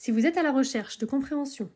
Si 0.00 0.12
vous 0.12 0.24
êtes 0.24 0.38
à 0.38 0.42
la 0.42 0.50
recherche 0.50 0.96
de 0.96 1.04
compréhension, 1.04 1.70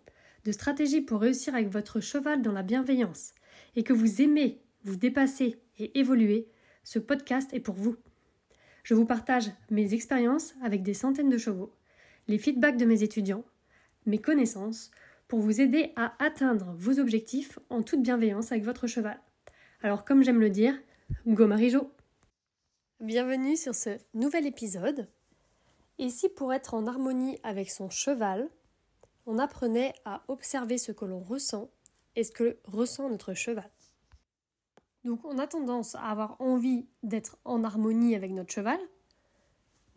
de 0.47 0.53
stratégies 0.53 1.03
pour 1.03 1.21
réussir 1.21 1.55
avec 1.55 1.69
votre 1.69 2.01
cheval 2.01 2.41
dans 2.41 2.53
la 2.53 2.63
bienveillance 2.63 3.35
et 3.77 3.83
que 3.83 3.93
vous 3.93 4.23
aimez 4.23 4.63
vous 4.83 4.97
dépasser 4.97 5.61
et 5.79 5.99
évoluer, 5.99 6.49
ce 6.85 6.99
podcast 6.99 7.53
est 7.53 7.61
pour 7.61 7.75
vous. 7.75 7.97
Je 8.83 8.95
vous 8.95 9.05
partage 9.05 9.51
mes 9.69 9.93
expériences 9.93 10.55
avec 10.63 10.83
des 10.83 10.95
centaines 10.95 11.29
de 11.29 11.37
chevaux, 11.37 11.75
les 12.27 12.39
feedbacks 12.39 12.79
de 12.79 12.87
mes 12.87 13.03
étudiants, 13.03 13.45
mes 14.07 14.23
connaissances, 14.23 14.91
pour 15.29 15.41
vous 15.41 15.61
aider 15.61 15.93
à 15.95 16.15
atteindre 16.19 16.75
vos 16.79 16.99
objectifs 16.99 17.59
en 17.69 17.83
toute 17.83 18.03
bienveillance 18.03 18.53
avec 18.53 18.65
votre 18.65 18.87
cheval. 18.87 19.21
Alors 19.83 20.07
comme 20.07 20.25
j'aime 20.25 20.41
le 20.41 20.49
dire, 20.49 20.81
go 21.27 21.47
Marijo 21.47 21.93
Bienvenue 23.01 23.59
sur 23.59 23.75
ce 23.75 23.99
nouvel 24.15 24.47
épisode. 24.47 25.11
Et 25.99 26.09
si 26.09 26.29
pour 26.29 26.53
être 26.53 26.75
en 26.75 26.87
harmonie 26.87 27.39
avec 27.43 27.71
son 27.71 27.91
cheval, 27.91 28.49
on 29.27 29.39
apprenait 29.39 29.95
à 30.05 30.23
observer 30.29 30.79
ce 30.79 30.93
que 30.93 31.05
l'on 31.05 31.21
ressent 31.21 31.71
et 32.17 32.25
ce 32.25 32.33
que 32.33 32.59
ressent 32.65 33.09
notre 33.09 33.35
cheval. 33.35 33.71
Donc 35.05 35.25
on 35.25 35.39
a 35.39 35.47
tendance 35.47 35.95
à 35.95 36.05
avoir 36.05 36.41
envie 36.41 36.87
d'être 37.03 37.39
en 37.45 37.63
harmonie 37.63 38.15
avec 38.15 38.33
notre 38.33 38.53
cheval, 38.53 38.79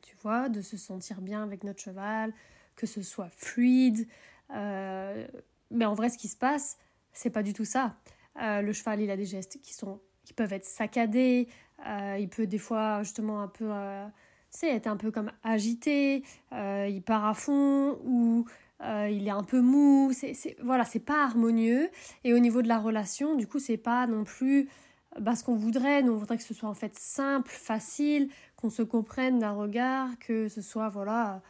tu 0.01 0.15
vois, 0.21 0.49
de 0.49 0.61
se 0.61 0.77
sentir 0.77 1.21
bien 1.21 1.43
avec 1.43 1.63
notre 1.63 1.81
cheval, 1.81 2.33
que 2.75 2.85
ce 2.85 3.01
soit 3.01 3.29
fluide. 3.29 4.07
Euh, 4.51 5.27
mais 5.71 5.85
en 5.85 5.93
vrai, 5.93 6.09
ce 6.09 6.17
qui 6.17 6.27
se 6.27 6.37
passe, 6.37 6.77
c'est 7.13 7.29
pas 7.29 7.43
du 7.43 7.53
tout 7.53 7.65
ça. 7.65 7.95
Euh, 8.41 8.61
le 8.61 8.73
cheval, 8.73 9.01
il 9.01 9.09
a 9.09 9.17
des 9.17 9.25
gestes 9.25 9.59
qui 9.61 9.73
sont 9.73 9.99
qui 10.23 10.33
peuvent 10.33 10.51
être 10.51 10.65
saccadés. 10.65 11.47
Euh, 11.85 12.17
il 12.19 12.27
peut 12.27 12.47
des 12.47 12.57
fois 12.57 13.01
justement 13.03 13.41
un 13.41 13.47
peu, 13.47 13.71
c'est 14.49 14.69
être 14.69 14.87
un 14.87 14.97
peu 14.97 15.11
comme 15.11 15.31
agité. 15.43 16.23
il 16.51 17.01
part 17.05 17.25
à 17.25 17.33
fond 17.33 17.99
ou 18.05 18.45
il 18.81 19.27
est 19.27 19.31
un 19.31 19.43
peu 19.43 19.61
mou. 19.61 20.11
C'est, 20.13 20.33
c'est 20.33 20.55
voilà, 20.61 20.85
c'est 20.85 20.99
pas 20.99 21.23
harmonieux. 21.23 21.89
Et 22.23 22.33
au 22.33 22.39
niveau 22.39 22.61
de 22.61 22.67
la 22.67 22.79
relation, 22.79 23.35
du 23.35 23.47
coup, 23.47 23.59
c'est 23.59 23.77
pas 23.77 24.07
non 24.07 24.23
plus 24.23 24.69
bah, 25.19 25.35
ce 25.35 25.43
qu'on 25.43 25.55
voudrait. 25.55 26.03
Nous, 26.03 26.13
on 26.13 26.17
voudrait 26.17 26.37
que 26.37 26.43
ce 26.43 26.53
soit 26.53 26.69
en 26.69 26.73
fait 26.73 26.97
simple, 26.97 27.49
facile, 27.49 28.29
qu'on 28.55 28.69
se 28.69 28.81
comprenne 28.81 29.39
d'un 29.39 29.53
regard, 29.53 30.17
que 30.19 30.47
ce 30.47 30.61
soit, 30.61 30.89
voilà, 30.89 31.41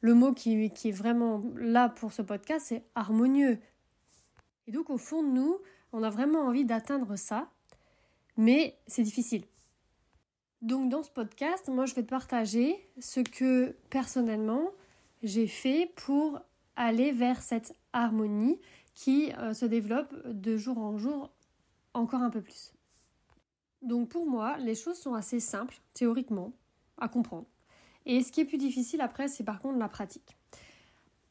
le 0.00 0.14
mot 0.14 0.32
qui, 0.32 0.70
qui 0.70 0.88
est 0.88 0.92
vraiment 0.92 1.42
là 1.56 1.88
pour 1.88 2.12
ce 2.12 2.22
podcast, 2.22 2.66
c'est 2.68 2.84
harmonieux. 2.94 3.58
Et 4.66 4.72
donc, 4.72 4.90
au 4.90 4.98
fond 4.98 5.22
de 5.22 5.28
nous, 5.28 5.58
on 5.92 6.02
a 6.02 6.10
vraiment 6.10 6.40
envie 6.40 6.64
d'atteindre 6.64 7.16
ça, 7.16 7.50
mais 8.36 8.76
c'est 8.86 9.02
difficile. 9.02 9.44
Donc, 10.62 10.90
dans 10.90 11.02
ce 11.02 11.10
podcast, 11.10 11.68
moi, 11.68 11.86
je 11.86 11.94
vais 11.94 12.02
te 12.02 12.10
partager 12.10 12.88
ce 12.98 13.20
que 13.20 13.76
personnellement 13.88 14.70
j'ai 15.22 15.46
fait 15.46 15.92
pour 15.96 16.40
aller 16.76 17.12
vers 17.12 17.42
cette 17.42 17.74
harmonie 17.92 18.58
qui 18.94 19.32
euh, 19.38 19.54
se 19.54 19.66
développe 19.66 20.14
de 20.26 20.56
jour 20.56 20.78
en 20.78 20.96
jour 20.98 21.30
encore 21.94 22.22
un 22.22 22.30
peu 22.30 22.40
plus. 22.40 22.72
Donc 23.82 24.10
pour 24.10 24.26
moi, 24.26 24.58
les 24.58 24.74
choses 24.74 24.98
sont 24.98 25.14
assez 25.14 25.40
simples, 25.40 25.80
théoriquement, 25.94 26.52
à 26.98 27.08
comprendre. 27.08 27.46
Et 28.06 28.22
ce 28.22 28.32
qui 28.32 28.40
est 28.40 28.44
plus 28.44 28.58
difficile 28.58 29.00
après, 29.00 29.28
c'est 29.28 29.44
par 29.44 29.60
contre 29.60 29.78
la 29.78 29.88
pratique. 29.88 30.36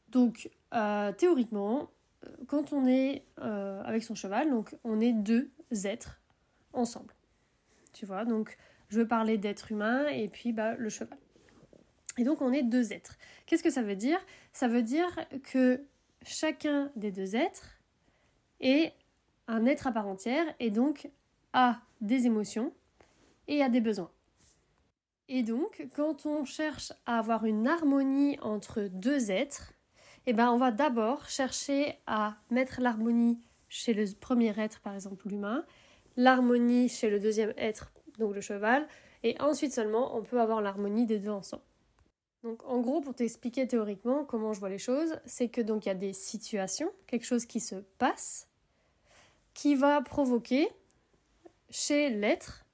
Donc 0.08 0.50
euh, 0.74 1.12
théoriquement, 1.12 1.90
quand 2.46 2.72
on 2.72 2.86
est 2.86 3.24
euh, 3.40 3.82
avec 3.84 4.02
son 4.02 4.14
cheval, 4.14 4.50
donc 4.50 4.76
on 4.84 5.00
est 5.00 5.12
deux 5.12 5.50
êtres 5.84 6.20
ensemble. 6.72 7.14
Tu 7.92 8.06
vois, 8.06 8.24
donc 8.24 8.56
je 8.90 8.98
veux 8.98 9.08
parler 9.08 9.38
d'être 9.38 9.72
humain 9.72 10.06
et 10.08 10.28
puis 10.28 10.52
bah, 10.52 10.74
le 10.74 10.88
cheval. 10.88 11.18
Et 12.18 12.24
donc 12.24 12.42
on 12.42 12.52
est 12.52 12.62
deux 12.62 12.92
êtres. 12.92 13.16
Qu'est-ce 13.46 13.62
que 13.62 13.70
ça 13.70 13.82
veut 13.82 13.96
dire? 13.96 14.18
Ça 14.52 14.68
veut 14.68 14.82
dire 14.82 15.18
que 15.44 15.82
chacun 16.24 16.90
des 16.96 17.10
deux 17.10 17.36
êtres 17.36 17.80
est 18.60 18.92
un 19.48 19.64
être 19.64 19.86
à 19.86 19.92
part 19.92 20.06
entière 20.06 20.44
et 20.58 20.70
donc 20.70 21.08
a 21.52 21.80
des 22.00 22.26
émotions 22.26 22.72
et 23.48 23.62
a 23.62 23.68
des 23.68 23.80
besoins. 23.80 24.10
Et 25.28 25.42
donc, 25.42 25.86
quand 25.94 26.26
on 26.26 26.44
cherche 26.44 26.92
à 27.06 27.18
avoir 27.18 27.44
une 27.44 27.68
harmonie 27.68 28.36
entre 28.42 28.88
deux 28.90 29.30
êtres, 29.30 29.72
eh 30.26 30.32
ben, 30.32 30.50
on 30.50 30.58
va 30.58 30.72
d'abord 30.72 31.28
chercher 31.28 31.96
à 32.06 32.36
mettre 32.50 32.80
l'harmonie 32.80 33.40
chez 33.68 33.94
le 33.94 34.04
premier 34.18 34.52
être, 34.58 34.80
par 34.80 34.94
exemple 34.94 35.28
l'humain, 35.28 35.64
l'harmonie 36.16 36.88
chez 36.88 37.08
le 37.10 37.20
deuxième 37.20 37.54
être, 37.56 37.92
donc 38.20 38.34
le 38.34 38.40
cheval, 38.40 38.86
et 39.24 39.40
ensuite 39.40 39.72
seulement 39.72 40.16
on 40.16 40.22
peut 40.22 40.40
avoir 40.40 40.60
l'harmonie 40.60 41.06
des 41.06 41.18
deux 41.18 41.30
ensemble. 41.30 41.64
Donc 42.44 42.64
en 42.64 42.80
gros, 42.80 43.00
pour 43.00 43.14
t'expliquer 43.14 43.66
théoriquement 43.66 44.24
comment 44.24 44.52
je 44.52 44.60
vois 44.60 44.70
les 44.70 44.78
choses, 44.78 45.18
c'est 45.26 45.48
que 45.48 45.60
donc 45.60 45.84
il 45.86 45.88
y 45.88 45.92
a 45.92 45.96
des 45.96 46.12
situations, 46.12 46.90
quelque 47.06 47.26
chose 47.26 47.44
qui 47.44 47.60
se 47.60 47.76
passe, 47.98 48.48
qui 49.52 49.74
va 49.74 50.00
provoquer 50.00 50.68
chez 51.68 52.10
l'être 52.10 52.64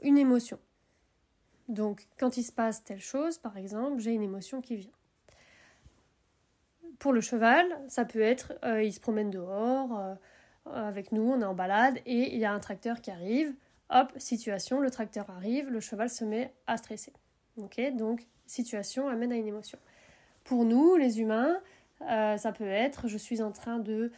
une 0.00 0.18
émotion. 0.18 0.58
Donc, 1.68 2.06
quand 2.18 2.36
il 2.36 2.42
se 2.42 2.52
passe 2.52 2.84
telle 2.84 3.00
chose, 3.00 3.38
par 3.38 3.56
exemple, 3.56 4.00
j'ai 4.00 4.12
une 4.12 4.22
émotion 4.22 4.60
qui 4.60 4.76
vient. 4.76 4.90
Pour 6.98 7.12
le 7.12 7.20
cheval, 7.20 7.64
ça 7.88 8.04
peut 8.04 8.20
être, 8.20 8.52
euh, 8.64 8.82
il 8.82 8.92
se 8.92 9.00
promène 9.00 9.30
dehors 9.30 9.98
euh, 9.98 10.14
avec 10.66 11.12
nous, 11.12 11.22
on 11.22 11.40
est 11.40 11.44
en 11.44 11.54
balade 11.54 11.98
et 12.06 12.34
il 12.34 12.38
y 12.38 12.44
a 12.44 12.52
un 12.52 12.60
tracteur 12.60 13.00
qui 13.00 13.10
arrive. 13.10 13.54
Hop, 13.90 14.12
situation, 14.16 14.80
le 14.80 14.90
tracteur 14.90 15.28
arrive, 15.30 15.68
le 15.68 15.80
cheval 15.80 16.08
se 16.08 16.24
met 16.24 16.52
à 16.66 16.76
stresser. 16.76 17.12
Ok, 17.58 17.80
donc 17.96 18.26
situation 18.46 19.08
amène 19.08 19.32
à 19.32 19.36
une 19.36 19.46
émotion. 19.46 19.78
Pour 20.44 20.64
nous, 20.64 20.96
les 20.96 21.20
humains, 21.20 21.58
euh, 22.02 22.36
ça 22.36 22.52
peut 22.52 22.66
être, 22.68 23.08
je 23.08 23.18
suis 23.18 23.42
en 23.42 23.52
train 23.52 23.78
de 23.78 24.10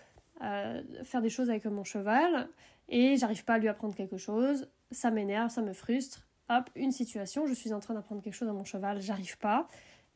faire 1.04 1.22
des 1.22 1.30
choses 1.30 1.48
avec 1.48 1.64
mon 1.64 1.84
cheval 1.84 2.48
et 2.88 3.16
j'arrive 3.16 3.44
pas 3.44 3.54
à 3.54 3.58
lui 3.58 3.68
apprendre 3.68 3.94
quelque 3.94 4.18
chose, 4.18 4.68
ça 4.90 5.10
m'énerve, 5.10 5.50
ça 5.50 5.62
me 5.62 5.72
frustre. 5.72 6.26
Hop, 6.50 6.68
une 6.74 6.92
situation, 6.92 7.46
je 7.46 7.54
suis 7.54 7.72
en 7.72 7.80
train 7.80 7.94
d'apprendre 7.94 8.20
quelque 8.20 8.34
chose 8.34 8.48
à 8.48 8.52
mon 8.52 8.64
cheval, 8.64 9.00
j'arrive 9.00 9.38
pas, 9.38 9.66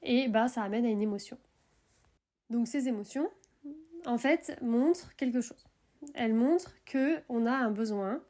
et 0.03 0.29
bah 0.29 0.49
ça 0.49 0.63
amène 0.63 0.85
à 0.85 0.91
une 0.91 1.01
émotion. 1.01 1.39
Donc 2.51 2.69
ces 2.69 2.89
émotions, 2.89 3.31
en 4.05 4.19
fait, 4.19 4.59
montrent 4.61 5.15
quelque 5.17 5.41
chose. 5.41 5.65
Elles 6.15 6.35
montrent 6.35 6.75
que 6.85 7.19
on 7.29 7.47
a 7.47 7.53
un 7.53 7.71
besoin 7.71 8.21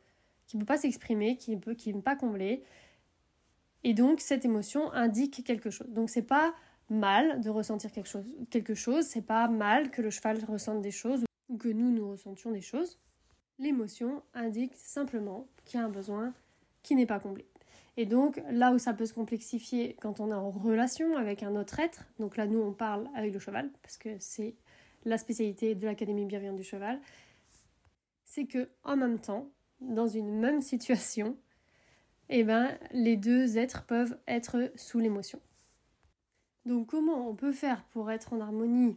qui 0.46 0.56
ne 0.56 0.62
peut 0.62 0.66
pas 0.66 0.78
s'exprimer, 0.78 1.36
qui 1.36 1.52
ne 1.52 1.60
peut, 1.60 1.74
qui 1.74 1.92
pas 1.92 2.16
combler, 2.16 2.62
et 3.84 3.94
donc 3.94 4.20
cette 4.20 4.44
émotion 4.44 4.92
indique 4.92 5.44
quelque 5.44 5.70
chose. 5.70 5.88
Donc 5.90 6.10
c'est 6.10 6.22
pas 6.22 6.54
mal 6.90 7.40
de 7.40 7.50
ressentir 7.50 7.92
quelque 7.92 8.08
chose, 8.08 8.24
quelque 8.50 8.74
chose, 8.74 9.04
c'est 9.04 9.22
pas 9.22 9.48
mal 9.48 9.90
que 9.90 10.02
le 10.02 10.10
cheval 10.10 10.42
ressente 10.44 10.80
des 10.80 10.90
choses 10.90 11.24
ou 11.48 11.56
que 11.56 11.68
nous 11.68 11.90
nous 11.90 12.10
ressentions 12.10 12.50
des 12.50 12.60
choses. 12.60 12.98
L'émotion 13.58 14.22
indique 14.34 14.74
simplement 14.74 15.46
qu'il 15.64 15.80
y 15.80 15.82
a 15.82 15.86
un 15.86 15.90
besoin 15.90 16.32
qui 16.82 16.94
n'est 16.94 17.06
pas 17.06 17.18
comblé. 17.18 17.46
Et 17.96 18.06
donc 18.06 18.40
là 18.50 18.72
où 18.72 18.78
ça 18.78 18.94
peut 18.94 19.06
se 19.06 19.12
complexifier 19.12 19.96
quand 20.00 20.20
on 20.20 20.30
est 20.30 20.34
en 20.34 20.50
relation 20.50 21.16
avec 21.16 21.42
un 21.42 21.56
autre 21.56 21.80
être, 21.80 22.06
donc 22.18 22.36
là 22.36 22.46
nous 22.46 22.60
on 22.60 22.72
parle 22.72 23.08
avec 23.14 23.32
le 23.32 23.40
cheval 23.40 23.70
parce 23.82 23.96
que 23.96 24.10
c'est 24.20 24.54
la 25.04 25.18
spécialité 25.18 25.74
de 25.74 25.86
l'Académie 25.86 26.24
bienveillante 26.24 26.56
du 26.56 26.64
cheval, 26.64 27.00
c'est 28.28 28.44
que 28.44 28.68
en 28.84 28.96
même 28.96 29.18
temps, 29.18 29.50
dans 29.80 30.06
une 30.06 30.38
même 30.38 30.60
situation, 30.60 31.36
eh 32.28 32.44
ben, 32.44 32.78
les 32.92 33.16
deux 33.16 33.56
êtres 33.58 33.84
peuvent 33.86 34.18
être 34.28 34.70
sous 34.76 34.98
l'émotion. 34.98 35.40
Donc 36.66 36.88
comment 36.88 37.28
on 37.28 37.34
peut 37.34 37.52
faire 37.52 37.82
pour 37.84 38.10
être 38.10 38.34
en 38.34 38.40
harmonie 38.40 38.96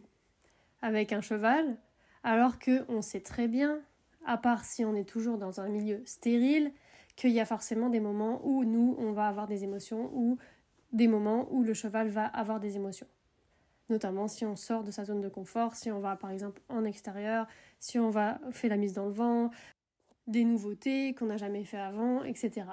avec 0.82 1.12
un 1.12 1.22
cheval 1.22 1.78
alors 2.22 2.58
que 2.58 2.84
on 2.88 3.00
sait 3.00 3.20
très 3.22 3.48
bien 3.48 3.80
à 4.26 4.36
part 4.36 4.64
si 4.64 4.84
on 4.84 4.94
est 4.94 5.08
toujours 5.08 5.38
dans 5.38 5.60
un 5.60 5.68
milieu 5.68 6.02
stérile, 6.04 6.72
qu'il 7.16 7.30
y 7.30 7.40
a 7.40 7.44
forcément 7.44 7.88
des 7.88 8.00
moments 8.00 8.40
où 8.44 8.64
nous, 8.64 8.94
on 8.98 9.12
va 9.12 9.26
avoir 9.26 9.46
des 9.46 9.64
émotions 9.64 10.10
ou 10.14 10.38
des 10.92 11.08
moments 11.08 11.48
où 11.50 11.62
le 11.62 11.74
cheval 11.74 12.08
va 12.08 12.26
avoir 12.26 12.60
des 12.60 12.76
émotions. 12.76 13.08
Notamment 13.88 14.28
si 14.28 14.44
on 14.44 14.54
sort 14.54 14.84
de 14.84 14.90
sa 14.90 15.04
zone 15.04 15.20
de 15.20 15.28
confort, 15.28 15.74
si 15.74 15.90
on 15.90 16.00
va 16.00 16.16
par 16.16 16.30
exemple 16.30 16.62
en 16.68 16.84
extérieur, 16.84 17.48
si 17.82 17.98
on 17.98 18.10
va 18.10 18.38
faire 18.52 18.70
la 18.70 18.76
mise 18.76 18.92
dans 18.92 19.06
le 19.06 19.12
vent, 19.12 19.50
des 20.28 20.44
nouveautés 20.44 21.14
qu'on 21.14 21.26
n'a 21.26 21.36
jamais 21.36 21.64
fait 21.64 21.78
avant, 21.78 22.22
etc. 22.22 22.66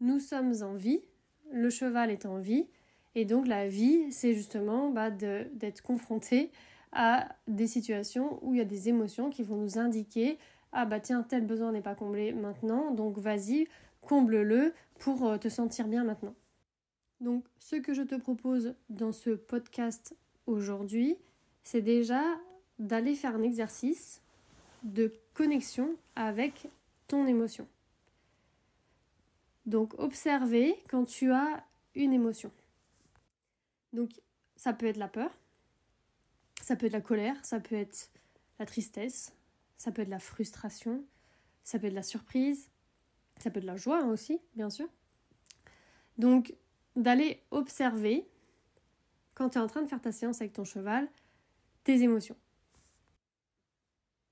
Nous 0.00 0.18
sommes 0.18 0.52
en 0.62 0.74
vie, 0.74 1.00
le 1.52 1.70
cheval 1.70 2.10
est 2.10 2.26
en 2.26 2.38
vie, 2.38 2.66
Et 3.14 3.24
donc 3.24 3.46
la 3.46 3.68
vie, 3.68 4.10
c'est 4.10 4.34
justement 4.34 4.90
bah, 4.90 5.10
d'être 5.12 5.80
confronté 5.80 6.50
à 6.90 7.28
des 7.46 7.68
situations 7.68 8.40
où 8.42 8.52
il 8.52 8.58
y 8.58 8.60
a 8.60 8.64
des 8.64 8.88
émotions 8.88 9.30
qui 9.30 9.44
vont 9.44 9.56
nous 9.56 9.78
indiquer 9.78 10.38
ah 10.72 10.84
bah 10.84 11.00
tiens 11.00 11.22
tel 11.22 11.46
besoin 11.46 11.72
n'est 11.72 11.82
pas 11.82 11.94
comblé 11.94 12.32
maintenant 12.32 12.90
donc 12.92 13.18
vas-y 13.18 13.68
comble-le 14.00 14.74
pour 14.98 15.26
euh, 15.26 15.38
te 15.38 15.48
sentir 15.48 15.86
bien 15.86 16.02
maintenant. 16.02 16.34
Donc 17.20 17.44
ce 17.58 17.76
que 17.76 17.94
je 17.94 18.02
te 18.02 18.16
propose 18.16 18.74
dans 18.88 19.12
ce 19.12 19.30
podcast 19.30 20.16
aujourd'hui, 20.46 21.16
c'est 21.62 21.82
déjà 21.82 22.22
d'aller 22.78 23.14
faire 23.14 23.34
un 23.34 23.42
exercice 23.42 24.20
de 24.82 25.12
connexion 25.34 25.96
avec 26.14 26.68
ton 27.06 27.26
émotion. 27.26 27.66
Donc 29.66 29.94
observer 29.98 30.82
quand 30.88 31.04
tu 31.04 31.32
as 31.32 31.64
une 31.94 32.12
émotion. 32.12 32.50
Donc 33.92 34.10
ça 34.56 34.72
peut 34.72 34.86
être 34.86 34.96
la 34.96 35.08
peur, 35.08 35.30
ça 36.62 36.76
peut 36.76 36.86
être 36.86 36.92
la 36.92 37.00
colère, 37.00 37.36
ça 37.44 37.60
peut 37.60 37.74
être 37.74 38.10
la 38.58 38.66
tristesse, 38.66 39.34
ça 39.76 39.92
peut 39.92 40.02
être 40.02 40.08
la 40.08 40.18
frustration, 40.18 41.04
ça 41.64 41.78
peut 41.78 41.86
être 41.86 41.94
la 41.94 42.02
surprise, 42.02 42.70
ça 43.38 43.50
peut 43.50 43.58
être 43.58 43.64
la 43.64 43.76
joie 43.76 44.04
aussi, 44.04 44.40
bien 44.54 44.70
sûr. 44.70 44.88
Donc 46.16 46.54
d'aller 46.96 47.42
observer 47.50 48.28
quand 49.34 49.50
tu 49.50 49.58
es 49.58 49.60
en 49.60 49.68
train 49.68 49.82
de 49.82 49.88
faire 49.88 50.00
ta 50.00 50.12
séance 50.12 50.40
avec 50.40 50.52
ton 50.52 50.64
cheval, 50.64 51.08
tes 51.84 52.02
émotions. 52.02 52.36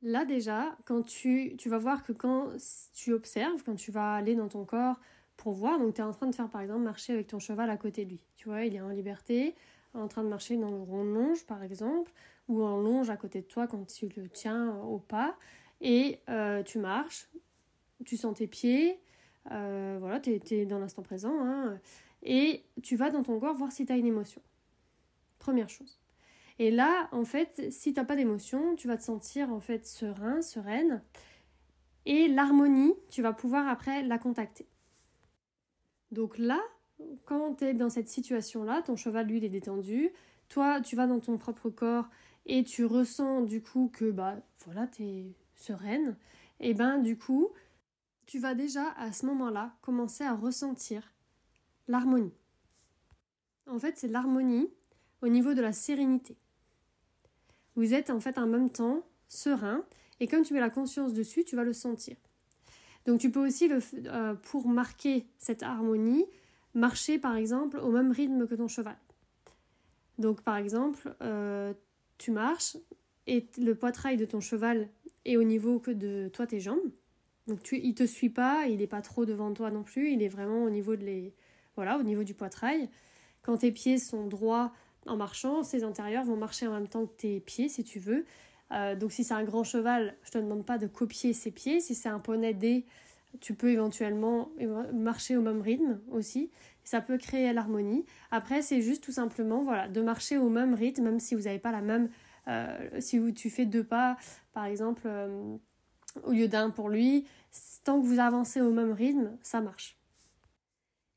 Là 0.06 0.24
déjà, 0.24 0.76
quand 0.84 1.02
tu, 1.02 1.56
tu 1.58 1.68
vas 1.68 1.78
voir 1.78 2.04
que 2.04 2.12
quand 2.12 2.52
tu 2.94 3.12
observes, 3.12 3.64
quand 3.64 3.74
tu 3.74 3.90
vas 3.90 4.14
aller 4.14 4.36
dans 4.36 4.46
ton 4.46 4.64
corps 4.64 5.00
pour 5.36 5.52
voir, 5.52 5.80
donc 5.80 5.94
tu 5.94 6.00
es 6.00 6.04
en 6.04 6.12
train 6.12 6.28
de 6.28 6.34
faire 6.34 6.48
par 6.48 6.60
exemple 6.60 6.82
marcher 6.82 7.12
avec 7.12 7.26
ton 7.26 7.40
cheval 7.40 7.68
à 7.70 7.76
côté 7.76 8.04
de 8.04 8.10
lui. 8.10 8.20
Tu 8.36 8.48
vois, 8.48 8.64
il 8.64 8.76
est 8.76 8.80
en 8.80 8.90
liberté, 8.90 9.56
en 9.94 10.06
train 10.06 10.22
de 10.22 10.28
marcher 10.28 10.56
dans 10.58 10.70
le 10.70 10.76
rond 10.76 11.04
de 11.04 11.10
longe 11.10 11.44
par 11.44 11.60
exemple, 11.64 12.12
ou 12.46 12.62
en 12.62 12.76
longe 12.76 13.10
à 13.10 13.16
côté 13.16 13.40
de 13.40 13.46
toi 13.46 13.66
quand 13.66 13.84
tu 13.84 14.08
le 14.16 14.28
tiens 14.28 14.76
au 14.82 15.00
pas, 15.00 15.36
et 15.80 16.20
euh, 16.28 16.62
tu 16.62 16.78
marches, 16.78 17.28
tu 18.04 18.16
sens 18.16 18.36
tes 18.36 18.46
pieds, 18.46 19.00
euh, 19.50 19.96
voilà, 19.98 20.20
tu 20.20 20.40
es, 20.52 20.66
dans 20.66 20.78
l'instant 20.78 21.02
présent, 21.02 21.34
hein, 21.40 21.80
et 22.22 22.62
tu 22.80 22.94
vas 22.94 23.10
dans 23.10 23.24
ton 23.24 23.40
corps 23.40 23.56
voir 23.56 23.72
si 23.72 23.84
tu 23.84 23.92
as 23.92 23.96
une 23.96 24.06
émotion. 24.06 24.40
Première 25.40 25.68
chose. 25.68 25.98
Et 26.58 26.70
là, 26.70 27.08
en 27.12 27.24
fait, 27.24 27.70
si 27.70 27.92
tu 27.92 28.00
n'as 28.00 28.06
pas 28.06 28.16
d'émotion, 28.16 28.76
tu 28.76 28.88
vas 28.88 28.96
te 28.96 29.02
sentir 29.02 29.52
en 29.52 29.60
fait 29.60 29.86
serein, 29.86 30.40
sereine. 30.40 31.02
Et 32.06 32.28
l'harmonie, 32.28 32.94
tu 33.10 33.20
vas 33.20 33.32
pouvoir 33.32 33.68
après 33.68 34.02
la 34.02 34.18
contacter. 34.18 34.66
Donc 36.12 36.38
là, 36.38 36.60
quand 37.24 37.56
tu 37.56 37.64
es 37.64 37.74
dans 37.74 37.90
cette 37.90 38.08
situation-là, 38.08 38.82
ton 38.82 38.96
cheval, 38.96 39.26
lui, 39.26 39.44
est 39.44 39.48
détendu. 39.48 40.12
Toi, 40.48 40.80
tu 40.80 40.96
vas 40.96 41.06
dans 41.06 41.20
ton 41.20 41.36
propre 41.36 41.68
corps 41.68 42.08
et 42.46 42.64
tu 42.64 42.84
ressens 42.84 43.42
du 43.42 43.60
coup 43.60 43.90
que, 43.92 44.10
bah, 44.10 44.36
voilà, 44.64 44.86
tu 44.86 45.02
es 45.02 45.32
sereine. 45.56 46.16
Et 46.60 46.74
ben, 46.74 46.98
du 46.98 47.18
coup, 47.18 47.50
tu 48.24 48.38
vas 48.38 48.54
déjà 48.54 48.92
à 48.92 49.12
ce 49.12 49.26
moment-là 49.26 49.74
commencer 49.82 50.24
à 50.24 50.34
ressentir 50.34 51.12
l'harmonie. 51.88 52.34
En 53.66 53.78
fait, 53.78 53.98
c'est 53.98 54.08
l'harmonie 54.08 54.70
au 55.22 55.28
niveau 55.28 55.54
de 55.54 55.60
la 55.60 55.72
sérénité. 55.72 56.36
Vous 57.76 57.94
êtes 57.94 58.10
en 58.10 58.20
fait 58.20 58.38
en 58.38 58.46
même 58.46 58.70
temps 58.70 59.06
serein 59.28 59.84
et 60.20 60.26
comme 60.26 60.42
tu 60.42 60.54
mets 60.54 60.60
la 60.60 60.70
conscience 60.70 61.12
dessus, 61.12 61.44
tu 61.44 61.56
vas 61.56 61.64
le 61.64 61.72
sentir. 61.72 62.16
Donc 63.06 63.20
tu 63.20 63.30
peux 63.30 63.46
aussi, 63.46 63.68
le, 63.68 63.78
euh, 64.06 64.34
pour 64.34 64.66
marquer 64.66 65.26
cette 65.38 65.62
harmonie, 65.62 66.26
marcher 66.74 67.18
par 67.18 67.36
exemple 67.36 67.78
au 67.78 67.90
même 67.90 68.10
rythme 68.10 68.46
que 68.46 68.54
ton 68.54 68.68
cheval. 68.68 68.96
Donc 70.18 70.40
par 70.40 70.56
exemple, 70.56 71.14
euh, 71.22 71.72
tu 72.18 72.30
marches 72.30 72.76
et 73.26 73.46
le 73.58 73.74
poitrail 73.74 74.16
de 74.16 74.24
ton 74.24 74.40
cheval 74.40 74.88
est 75.24 75.36
au 75.36 75.42
niveau 75.42 75.78
que 75.78 75.90
de 75.90 76.30
toi 76.32 76.46
tes 76.46 76.60
jambes. 76.60 76.90
Donc 77.46 77.62
tu, 77.62 77.78
il 77.78 77.94
te 77.94 78.06
suit 78.06 78.30
pas, 78.30 78.66
il 78.66 78.78
n'est 78.78 78.86
pas 78.86 79.02
trop 79.02 79.24
devant 79.24 79.52
toi 79.52 79.70
non 79.70 79.82
plus, 79.82 80.10
il 80.12 80.22
est 80.22 80.28
vraiment 80.28 80.64
au 80.64 80.70
niveau 80.70 80.96
de 80.96 81.04
les, 81.04 81.34
voilà, 81.76 81.98
au 81.98 82.02
niveau 82.02 82.24
du 82.24 82.34
poitrail. 82.34 82.88
Quand 83.42 83.58
tes 83.58 83.70
pieds 83.70 83.98
sont 83.98 84.26
droits 84.26 84.72
en 85.06 85.16
marchant, 85.16 85.62
ses 85.62 85.84
antérieurs 85.84 86.24
vont 86.24 86.36
marcher 86.36 86.66
en 86.66 86.72
même 86.72 86.88
temps 86.88 87.06
que 87.06 87.14
tes 87.16 87.40
pieds 87.40 87.68
si 87.68 87.84
tu 87.84 87.98
veux. 87.98 88.24
Euh, 88.72 88.96
donc 88.96 89.12
si 89.12 89.24
c'est 89.24 89.34
un 89.34 89.44
grand 89.44 89.64
cheval, 89.64 90.16
je 90.22 90.30
te 90.32 90.38
demande 90.38 90.64
pas 90.64 90.78
de 90.78 90.86
copier 90.86 91.32
ses 91.32 91.50
pieds. 91.50 91.80
Si 91.80 91.94
c'est 91.94 92.08
un 92.08 92.18
poney 92.18 92.54
D, 92.54 92.84
tu 93.40 93.54
peux 93.54 93.70
éventuellement 93.70 94.50
marcher 94.92 95.36
au 95.36 95.42
même 95.42 95.60
rythme 95.60 96.00
aussi. 96.10 96.50
Ça 96.84 97.00
peut 97.00 97.18
créer 97.18 97.52
l'harmonie. 97.52 98.04
Après, 98.30 98.62
c'est 98.62 98.80
juste 98.80 99.02
tout 99.02 99.12
simplement 99.12 99.62
voilà, 99.62 99.88
de 99.88 100.00
marcher 100.00 100.38
au 100.38 100.48
même 100.48 100.74
rythme, 100.74 101.04
même 101.04 101.20
si 101.20 101.34
vous 101.34 101.42
n'avez 101.42 101.58
pas 101.58 101.72
la 101.72 101.80
même... 101.80 102.08
Euh, 102.48 103.00
si 103.00 103.20
tu 103.34 103.50
fais 103.50 103.66
deux 103.66 103.82
pas, 103.82 104.16
par 104.52 104.66
exemple, 104.66 105.02
euh, 105.06 105.56
au 106.22 106.30
lieu 106.30 106.46
d'un 106.46 106.70
pour 106.70 106.88
lui, 106.88 107.26
tant 107.82 108.00
que 108.00 108.06
vous 108.06 108.20
avancez 108.20 108.60
au 108.60 108.70
même 108.70 108.92
rythme, 108.92 109.36
ça 109.42 109.60
marche. 109.60 109.98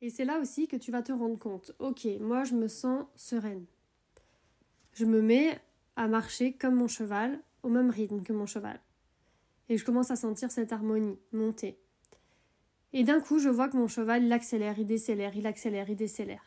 Et 0.02 0.10
c'est 0.10 0.26
là 0.26 0.40
aussi 0.40 0.68
que 0.68 0.76
tu 0.76 0.92
vas 0.92 1.02
te 1.02 1.12
rendre 1.12 1.38
compte, 1.38 1.74
ok, 1.80 2.08
moi 2.20 2.46
je 2.46 2.56
me 2.56 2.68
sens 2.68 3.06
sereine. 3.16 3.66
Je 5.00 5.06
me 5.06 5.22
mets 5.22 5.58
à 5.96 6.10
marcher 6.10 6.52
comme 6.52 6.76
mon 6.76 6.90
cheval, 6.90 7.40
au 7.64 7.70
même 7.70 7.90
rythme 7.90 8.22
que 8.22 8.34
mon 8.34 8.46
cheval. 8.46 8.82
Et 9.70 9.78
je 9.78 9.86
commence 9.86 10.12
à 10.12 10.18
sentir 10.18 10.52
cette 10.52 10.74
harmonie 10.74 11.18
monter. 11.32 11.80
Et 12.92 13.06
d'un 13.06 13.22
coup, 13.22 13.40
je 13.40 13.48
vois 13.48 13.70
que 13.70 13.78
mon 13.78 13.88
cheval, 13.88 14.26
il 14.26 14.34
accélère, 14.34 14.78
il 14.78 14.86
décélère, 14.86 15.38
il 15.38 15.48
accélère, 15.48 15.90
il 15.90 15.96
décélère. 15.96 16.44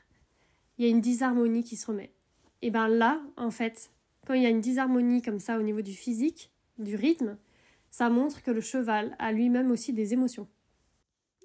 Il 0.76 0.84
y 0.84 0.87
a 0.87 0.90
une 0.90 1.00
disharmonie 1.00 1.64
qui 1.64 1.76
se 1.76 1.87
remet. 1.87 2.12
Et 2.60 2.70
bien 2.70 2.88
là, 2.88 3.22
en 3.38 3.50
fait, 3.50 3.90
quand 4.26 4.34
il 4.34 4.43
y 4.43 4.46
a 4.46 4.50
une 4.50 4.60
disharmonie 4.60 5.22
comme 5.22 5.38
ça 5.38 5.58
au 5.58 5.62
niveau 5.62 5.81
du 5.81 5.94
physique, 5.94 6.50
du 6.76 6.94
rythme, 6.94 7.38
ça 7.90 8.10
montre 8.10 8.43
que 8.43 8.50
le 8.50 8.60
cheval 8.60 9.16
a 9.19 9.32
lui-même 9.32 9.70
aussi 9.70 9.94
des 9.94 10.12
émotions. 10.12 10.46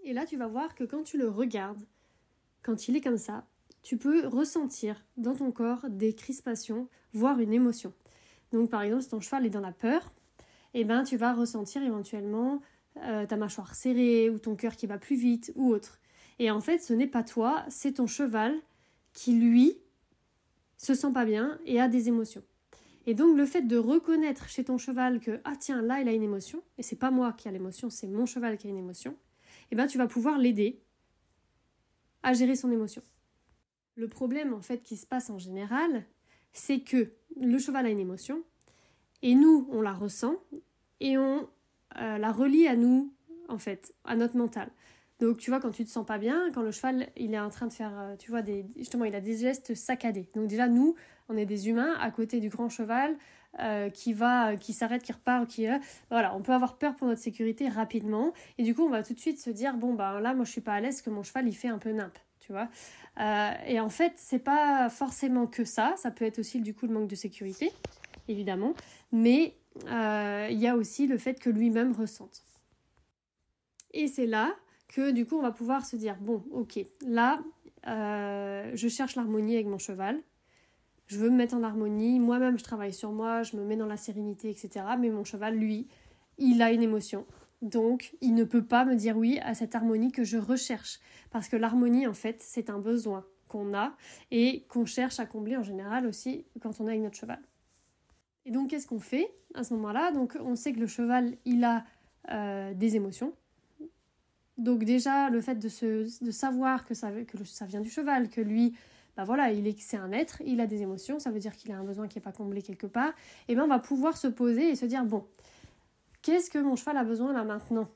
Et 0.03 0.12
là, 0.12 0.25
tu 0.25 0.36
vas 0.36 0.48
voir 0.48 0.75
que 0.75 0.83
quand 0.83 1.03
tu 1.03 1.18
le 1.18 1.30
regardes, 1.30 1.86
quand 2.63 2.89
il 2.89 2.98
est 2.98 3.01
comme 3.01 3.18
ça, 3.18 3.48
tu 3.88 3.95
peux 3.95 4.28
ressentir 4.28 5.06
dans 5.16 5.34
ton 5.34 5.50
corps 5.54 5.86
des 5.89 6.13
crispations, 6.13 6.89
voire 7.13 7.39
une 7.39 7.54
émotion. 7.54 7.94
Donc 8.51 8.69
par 8.69 8.82
exemple, 8.82 9.03
si 9.03 9.08
ton 9.08 9.22
cheval 9.22 9.46
est 9.46 9.50
dans 9.50 9.62
la 9.62 9.72
peur, 9.72 10.12
eh 10.74 10.84
ben, 10.84 11.03
tu 11.03 11.15
vas 11.15 11.34
ressentir 11.34 11.82
éventuellement 11.82 12.62
euh, 12.98 13.25
ta 13.25 13.38
mâchoire 13.38 13.75
serrée 13.75 14.29
ou 14.29 14.39
ton 14.39 14.58
cœur 14.58 14.75
qui 14.75 14.88
va 14.88 14.98
plus 14.98 15.15
vite 15.15 15.53
ou 15.56 15.70
autre. 15.70 16.01
Et 16.38 16.51
en 16.51 16.60
fait, 16.60 16.79
ce 16.79 16.91
n'est 16.91 17.08
pas 17.08 17.24
toi, 17.24 17.63
c'est 17.70 17.94
ton 17.94 18.08
cheval 18.08 18.53
qui, 19.13 19.32
lui, 19.32 19.77
se 20.75 20.94
sent 20.94 21.13
pas 21.13 21.24
bien 21.24 21.58
et 21.65 21.79
a 21.79 21.88
des 21.88 22.10
émotions. 22.10 22.44
Et 23.06 23.13
donc 23.13 23.38
le 23.38 23.46
fait 23.46 23.62
de 23.62 23.77
reconnaître 23.77 24.50
chez 24.50 24.65
ton 24.65 24.77
cheval 24.77 25.22
que 25.22 25.39
ah 25.46 25.56
tiens 25.58 25.82
là 25.82 26.01
il 26.01 26.10
a 26.10 26.12
une 26.12 26.24
émotion 26.24 26.62
et 26.77 26.84
c'est 26.84 26.98
pas 26.98 27.10
moi 27.10 27.32
qui 27.32 27.48
a 27.48 27.51
l'émotion, 27.51 27.89
c'est 27.89 28.08
mon 28.08 28.25
cheval 28.25 28.58
qui 28.58 28.67
a 28.67 28.70
une 28.70 28.77
émotion, 28.77 29.15
eh 29.72 29.77
ben 29.77 29.88
tu 29.88 29.98
vas 29.98 30.08
pouvoir 30.08 30.38
l'aider 30.38 30.82
à 32.22 32.34
gérer 32.34 32.58
son 32.58 32.70
émotion. 32.70 33.01
Le 33.98 34.08
problème 34.08 34.54
en 34.54 34.62
fait 34.62 34.84
qui 34.84 34.96
se 34.96 35.08
passe 35.08 35.32
en 35.32 35.39
général, 35.39 36.06
c'est 36.54 36.80
que 36.80 37.12
le 37.42 37.58
cheval 37.58 37.88
a 37.88 37.89
une 37.89 38.00
émotion 38.00 38.44
et 39.24 39.34
nous 39.34 39.68
on 39.72 39.82
la 39.82 39.92
ressent 39.92 40.36
et 41.00 41.18
on 41.18 41.50
euh, 42.00 42.18
la 42.20 42.32
relie 42.32 42.68
à 42.68 42.75
nous 42.75 43.12
en 43.50 43.58
fait, 43.58 43.96
à 44.06 44.16
notre 44.16 44.38
mental. 44.38 44.70
Donc 45.20 45.38
tu 45.38 45.50
vois 45.50 45.60
quand 45.60 45.72
tu 45.72 45.84
te 45.84 45.89
sens 45.89 46.06
pas 46.06 46.20
bien, 46.20 46.51
quand 46.54 46.62
le 46.62 46.70
cheval 46.70 47.10
il 47.16 47.34
est 47.34 47.39
en 47.39 47.50
train 47.50 47.66
de 47.66 47.74
faire, 47.74 47.92
euh, 47.98 48.16
tu 48.18 48.30
vois 48.30 48.44
des, 48.44 48.68
justement 48.75 49.04
il 49.04 49.16
a 49.16 49.22
des 49.22 49.36
gestes 49.36 49.74
saccadés. 49.74 50.30
Donc 50.36 50.48
déjà 50.48 50.68
nous 50.68 50.96
on 51.27 51.36
est 51.36 51.48
des 51.48 51.68
humains 51.68 51.96
à 52.00 52.12
côté 52.12 52.39
du 52.39 52.50
grand 52.50 52.70
cheval 52.70 53.18
euh, 53.60 53.89
qui 53.89 54.13
va, 54.13 54.58
qui 54.58 54.74
s'arrête, 54.74 55.01
qui 55.01 55.12
repart, 55.12 55.48
qui 55.48 55.66
voilà, 56.12 56.36
on 56.36 56.44
peut 56.44 56.54
avoir 56.54 56.77
peur 56.77 56.96
pour 56.96 57.08
notre 57.08 57.22
sécurité 57.22 57.68
rapidement 57.68 58.32
et 58.60 58.63
du 58.63 58.75
coup 58.75 58.84
on 58.84 58.89
va 58.89 59.01
tout 59.01 59.16
de 59.16 59.20
suite 59.20 59.39
se 59.39 59.50
dire 59.50 59.75
bon 59.75 59.96
bah 59.96 60.20
là 60.22 60.36
moi 60.36 60.46
je 60.46 60.51
suis 60.51 60.62
pas 60.62 60.74
à 60.74 60.82
l'aise 60.82 61.01
que 61.01 61.10
mon 61.10 61.24
cheval 61.24 61.48
il 61.48 61.56
fait 61.56 61.70
un 61.70 61.80
peu 61.80 61.92
nimp, 61.92 62.16
Euh, 62.51 63.51
et 63.66 63.80
en 63.80 63.89
fait 63.89 64.13
c'est 64.16 64.39
pas 64.39 64.89
forcément 64.89 65.48
que 65.48 65.66
ça, 65.66 65.94
ça 65.98 66.12
peut 66.12 66.25
être 66.25 66.39
aussi 66.39 66.62
du 66.62 66.74
coup 66.74 66.88
le 66.88 66.94
manque 66.94 67.08
de 67.08 67.16
sécurité 67.16 67.72
évidemment, 68.27 68.74
mais 69.12 69.56
il 69.86 70.58
y 70.60 70.68
a 70.68 70.75
aussi 70.75 71.08
le 71.08 71.18
fait 71.18 71.39
que 71.39 71.50
lui-même 71.50 71.94
ressente. 71.94 72.44
Et 73.94 74.08
c'est 74.08 74.25
là 74.25 74.54
que 74.88 75.12
du 75.12 75.25
coup 75.25 75.38
on 75.38 75.42
va 75.42 75.51
pouvoir 75.51 75.86
se 75.86 75.96
dire 75.96 76.18
bon 76.20 76.44
ok 76.51 76.80
là 77.06 77.39
je 77.86 78.88
cherche 78.89 79.16
l'harmonie 79.16 79.56
avec 79.56 79.68
mon 79.68 79.77
cheval 79.77 80.22
je 81.08 81.18
veux 81.18 81.30
me 81.30 81.38
mettre 81.38 81.56
en 81.56 81.63
harmonie, 81.63 82.20
moi-même 82.20 82.60
je 82.60 82.63
travaille 82.63 82.94
sur 82.94 83.12
moi, 83.12 83.44
je 83.44 83.56
me 83.56 83.63
mets 83.63 83.77
dans 83.77 83.86
la 83.86 83.98
sérénité, 83.98 84.50
etc. 84.50 84.86
Mais 85.00 85.10
mon 85.10 85.24
cheval, 85.24 85.56
lui, 85.56 85.88
il 86.38 86.62
a 86.62 86.72
une 86.72 86.84
émotion. 86.84 87.25
Donc, 87.61 88.15
il 88.21 88.35
ne 88.35 88.43
peut 88.43 88.63
pas 88.63 88.85
me 88.85 88.95
dire 88.95 89.17
oui 89.17 89.39
à 89.39 89.53
cette 89.53 89.75
harmonie 89.75 90.11
que 90.11 90.23
je 90.23 90.37
recherche. 90.37 90.99
Parce 91.31 91.49
que 91.49 91.55
l'harmonie, 91.55 92.07
en 92.07 92.13
fait, 92.13 92.41
c'est 92.41 92.69
un 92.69 92.79
besoin 92.79 93.25
qu'on 93.47 93.73
a 93.73 93.95
et 94.31 94.65
qu'on 94.67 94.85
cherche 94.85 95.19
à 95.19 95.25
combler 95.25 95.57
en 95.57 95.63
général 95.63 96.05
aussi 96.05 96.45
quand 96.61 96.79
on 96.79 96.87
est 96.87 96.91
avec 96.91 97.01
notre 97.01 97.17
cheval. 97.17 97.39
Et 98.45 98.51
donc, 98.51 98.69
qu'est-ce 98.69 98.87
qu'on 98.87 98.99
fait 98.99 99.31
à 99.55 99.63
ce 99.63 99.73
moment-là? 99.73 100.11
Donc, 100.11 100.37
on 100.39 100.55
sait 100.55 100.73
que 100.73 100.79
le 100.79 100.87
cheval, 100.87 101.35
il 101.45 101.63
a 101.63 101.83
euh, 102.29 102.73
des 102.73 102.95
émotions. 102.95 103.33
Donc 104.57 104.83
déjà, 104.83 105.29
le 105.29 105.39
fait 105.39 105.55
de, 105.55 105.69
savoir 106.31 106.85
que 106.85 106.93
ça, 106.93 107.11
vient 107.67 107.81
du 107.81 107.89
cheval, 107.89 108.29
que 108.29 108.41
lui, 108.41 108.73
bah 109.15 109.23
voilà, 109.23 109.51
il 109.51 109.67
est, 109.67 109.79
c'est 109.79 109.97
un 109.97 110.11
être, 110.11 110.41
il 110.45 110.59
a 110.61 110.67
des 110.67 110.81
émotions, 110.81 111.19
ça 111.19 111.29
veut 111.29 111.39
dire 111.39 111.55
qu'il 111.55 111.71
a 111.71 111.77
un 111.77 111.83
besoin 111.83 112.07
qui 112.07 112.17
n'est 112.17 112.23
pas 112.23 112.31
comblé 112.31 112.61
quelque 112.61 112.87
part, 112.87 113.13
et 113.47 113.53
bien 113.53 113.63
on 113.63 113.67
va 113.67 113.79
pouvoir 113.79 114.17
se 114.17 114.27
poser 114.27 114.69
et 114.69 114.75
se 114.75 114.85
dire, 114.85 115.05
bon, 115.05 115.25
qu'est-ce 116.27 116.50
que 116.50 116.57
mon 116.57 116.75
cheval 116.75 116.98
a 116.98 117.05
besoin 117.05 117.31
là 117.31 117.46
maintenant? 117.46 117.88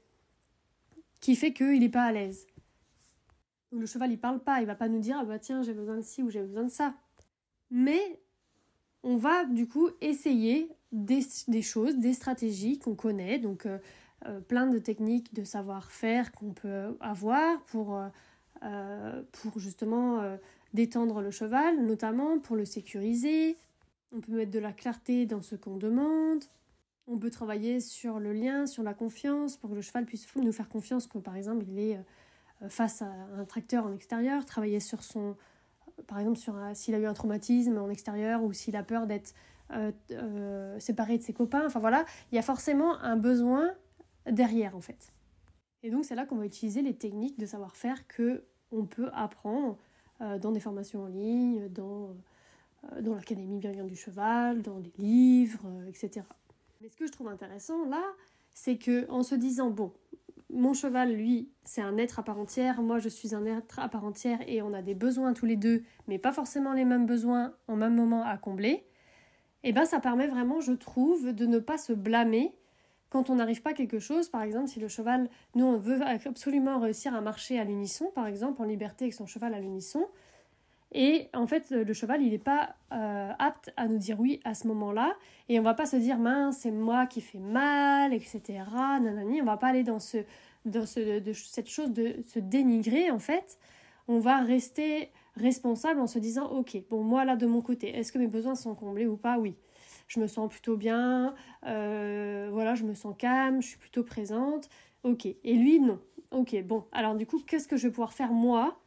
Qui 1.20 1.36
fait 1.36 1.52
qu'il 1.52 1.82
n'est 1.82 1.90
pas 1.90 2.04
à 2.04 2.14
l'aise? 2.14 2.48
Le 3.74 3.86
cheval, 3.86 4.10
il 4.10 4.18
parle 4.18 4.40
pas, 4.40 4.62
il 4.62 4.68
va 4.68 4.76
pas 4.76 4.88
nous 4.88 5.00
dire, 5.00 5.18
ah 5.20 5.26
bah 5.26 5.38
tiens, 5.38 5.62
j'ai 5.64 5.74
besoin 5.74 5.98
de 5.98 6.02
ci 6.02 6.24
ou 6.24 6.30
j'ai 6.30 6.42
besoin 6.42 6.64
de 6.64 6.72
ça. 6.72 6.94
Mais 7.72 8.22
on 9.04 9.18
va 9.18 9.44
du 9.44 9.68
coup 9.68 9.90
essayer 10.00 10.70
des, 10.94 11.22
choses, 11.62 11.98
des 11.98 12.14
stratégies 12.14 12.80
qu'on 12.80 12.96
connaît, 12.96 13.38
donc 13.38 13.66
euh, 13.66 13.80
euh, 14.28 14.40
plein 14.40 14.68
de 14.68 14.80
techniques 14.80 15.34
de 15.34 15.44
savoir-faire 15.44 16.32
qu'on 16.32 16.54
peut 16.54 16.98
avoir 17.02 17.62
pour, 17.66 18.00
euh, 18.64 19.24
pour 19.34 19.60
justement 19.60 20.22
détendre 20.74 21.20
le 21.20 21.32
cheval, 21.32 21.86
notamment 21.86 22.40
pour 22.40 22.56
le 22.56 22.64
sécuriser. 22.64 23.58
On 24.14 24.22
peut 24.22 24.32
mettre 24.32 24.52
de 24.52 24.60
la 24.60 24.72
clarté 24.72 25.26
dans 25.26 25.42
ce 25.42 25.58
qu'on 25.58 25.76
demande. 25.76 26.46
On 27.12 27.18
peut 27.18 27.30
travailler 27.30 27.82
sur 27.82 28.20
le 28.20 28.32
lien, 28.32 28.66
sur 28.66 28.84
la 28.84 28.94
confiance, 28.94 29.58
pour 29.58 29.70
que 29.70 29.76
le 29.76 29.82
cheval 29.82 30.06
puisse 30.06 30.26
nous 30.36 30.52
faire 30.52 30.70
confiance 30.70 31.08
que 31.08 31.18
par 31.18 31.36
exemple 31.36 31.66
il 31.68 31.78
est 31.78 32.00
face 32.70 33.02
à 33.02 33.12
un 33.38 33.44
tracteur 33.44 33.86
en 33.86 33.94
extérieur, 33.94 34.46
travailler 34.46 34.80
sur 34.80 35.04
son, 35.04 35.36
par 36.08 36.20
exemple 36.20 36.38
sur 36.38 36.56
s'il 36.74 36.96
a 36.96 37.00
eu 37.00 37.06
un 37.06 37.14
traumatisme 37.14 37.78
en 37.78 37.90
extérieur 37.90 38.44
ou 38.44 38.54
s'il 38.54 38.76
a 38.76 38.84
peur 38.84 39.08
d'être 39.08 39.34
euh, 39.74 39.92
euh, 40.12 40.80
séparé 40.80 41.18
de 41.18 41.24
ses 41.24 41.34
copains. 41.34 41.66
Enfin 41.66 41.80
voilà, 41.80 42.06
il 42.32 42.36
y 42.36 42.40
a 42.40 42.42
forcément 42.42 43.00
un 43.00 43.16
besoin 43.16 43.72
derrière 44.30 44.76
en 44.76 44.82
fait. 44.82 45.14
Et 45.84 45.90
donc 45.90 46.04
c'est 46.04 46.16
là 46.16 46.26
qu'on 46.26 46.36
va 46.36 46.46
utiliser 46.46 46.82
les 46.82 46.94
techniques 46.94 47.40
de 47.40 47.46
savoir-faire 47.46 48.06
que 48.08 48.44
on 48.72 48.86
peut 48.86 49.10
apprendre 49.14 49.78
euh, 50.20 50.38
dans 50.40 50.52
des 50.52 50.60
formations 50.60 51.04
en 51.04 51.08
ligne, 51.08 51.70
dans, 51.70 52.16
dans 53.00 53.16
l'Académie 53.16 53.60
Bienveillante 53.60 53.88
du 53.88 53.96
Cheval, 53.96 54.62
dans 54.62 54.80
des 54.80 54.94
livres, 54.98 55.66
etc. 55.88 56.26
Mais 56.82 56.90
ce 56.90 56.98
que 56.98 57.06
je 57.06 57.12
trouve 57.12 57.28
intéressant 57.28 57.86
là, 57.86 58.02
c'est 58.54 58.78
que 58.78 59.08
en 59.12 59.22
se 59.22 59.36
disant 59.36 59.70
bon, 59.70 59.94
mon 60.50 60.74
cheval, 60.74 61.14
lui, 61.14 61.52
c'est 61.64 61.82
un 61.82 61.96
être 61.98 62.18
à 62.18 62.24
part 62.24 62.40
entière, 62.40 62.82
moi 62.82 62.98
je 62.98 63.08
suis 63.08 63.36
un 63.36 63.46
être 63.46 63.78
à 63.78 63.88
part 63.88 64.04
entière 64.04 64.40
et 64.48 64.64
on 64.64 64.74
a 64.74 64.82
des 64.82 64.96
besoins 64.96 65.34
tous 65.34 65.46
les 65.46 65.58
deux, 65.58 65.84
mais 66.08 66.18
pas 66.18 66.32
forcément 66.32 66.74
les 66.74 66.84
mêmes 66.84 67.06
besoins 67.06 67.54
en 67.68 67.76
même 67.76 67.94
moment 67.94 68.26
à 68.26 68.36
combler, 68.38 68.88
et 69.64 69.70
eh 69.70 69.74
ben 69.74 69.86
ça 69.86 70.00
permet 70.00 70.26
vraiment, 70.26 70.60
je 70.60 70.72
trouve, 70.72 71.34
de 71.34 71.46
ne 71.46 71.60
pas 71.60 71.78
se 71.78 71.94
blâmer 71.94 72.56
quand 73.10 73.30
on 73.30 73.36
n'arrive 73.36 73.62
pas 73.62 73.70
à 73.70 73.74
quelque 73.74 74.00
chose. 74.00 74.30
Par 74.30 74.42
exemple, 74.42 74.68
si 74.68 74.80
le 74.80 74.88
cheval, 74.88 75.30
nous 75.54 75.66
on 75.66 75.78
veut 75.78 76.02
absolument 76.02 76.80
réussir 76.80 77.14
à 77.14 77.22
marcher 77.22 77.60
à 77.60 77.64
l'unisson, 77.64 78.12
par 78.16 78.26
exemple, 78.26 78.60
en 78.60 78.66
liberté 78.66 79.06
avec 79.06 79.14
son 79.14 79.28
cheval 79.28 79.54
à 79.54 79.60
l'unisson, 79.60 80.08
et 80.92 81.30
en 81.34 81.48
fait, 81.48 81.72
le 81.72 81.94
cheval, 81.94 82.22
il 82.22 82.32
n'est 82.32 82.38
pas 82.38 82.76
euh, 82.92 83.32
apte 83.40 83.72
à 83.78 83.88
nous 83.88 83.98
dire 83.98 84.20
oui 84.20 84.42
à 84.44 84.54
ce 84.54 84.68
moment-là. 84.68 85.16
Et 85.48 85.60
on 85.60 85.64
va 85.64 85.74
pas 85.74 85.86
se 85.86 85.96
dire, 85.96 86.18
mince, 86.18 86.58
c'est 86.60 86.72
moi 86.72 87.06
qui 87.06 87.22
fais 87.22 87.40
mal, 87.40 88.14
etc. 88.14 88.42
Nanani. 89.02 89.42
On 89.42 89.46
va 89.46 89.58
pas 89.58 89.68
aller 89.68 89.84
dans, 89.84 90.00
ce, 90.00 90.18
dans 90.66 90.86
ce, 90.86 91.20
de, 91.20 91.34
cette 91.34 91.70
chose 91.70 91.92
de 91.92 92.18
se 92.28 92.40
dénigrer, 92.40 93.10
en 93.10 93.20
fait. 93.20 93.58
On 94.10 94.20
va 94.20 94.40
rester 94.40 95.12
responsable 95.38 96.02
en 96.02 96.08
se 96.08 96.20
disant, 96.20 96.48
ok, 96.48 96.78
bon, 96.90 97.04
moi 97.04 97.24
là, 97.24 97.38
de 97.38 97.46
mon 97.46 97.62
côté, 97.62 97.96
est-ce 97.98 98.12
que 98.12 98.18
mes 98.18 98.28
besoins 98.28 98.56
sont 98.56 98.76
comblés 98.76 99.08
ou 99.08 99.16
pas? 99.16 99.38
Oui. 99.38 99.56
Je 100.10 100.20
me 100.20 100.28
sens 100.28 100.50
plutôt 100.50 100.76
bien, 100.76 101.34
euh, 101.66 102.50
voilà, 102.52 102.76
je 102.76 102.84
me 102.84 102.94
sens 102.96 103.16
calme, 103.18 103.62
je 103.62 103.68
suis 103.70 103.78
plutôt 103.78 104.04
présente. 104.04 104.68
Ok. 105.04 105.26
Et 105.26 105.54
lui, 105.54 105.80
non. 105.80 106.00
Ok, 106.32 106.62
bon. 106.64 106.84
Alors 106.92 107.16
du 107.16 107.26
coup, 107.26 107.40
qu'est-ce 107.48 107.68
que 107.68 107.78
je 107.78 107.88
vais 107.88 107.92
pouvoir 107.92 108.12
faire 108.12 108.34
moi 108.34 108.78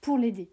pour 0.00 0.16
l'aider? 0.16 0.50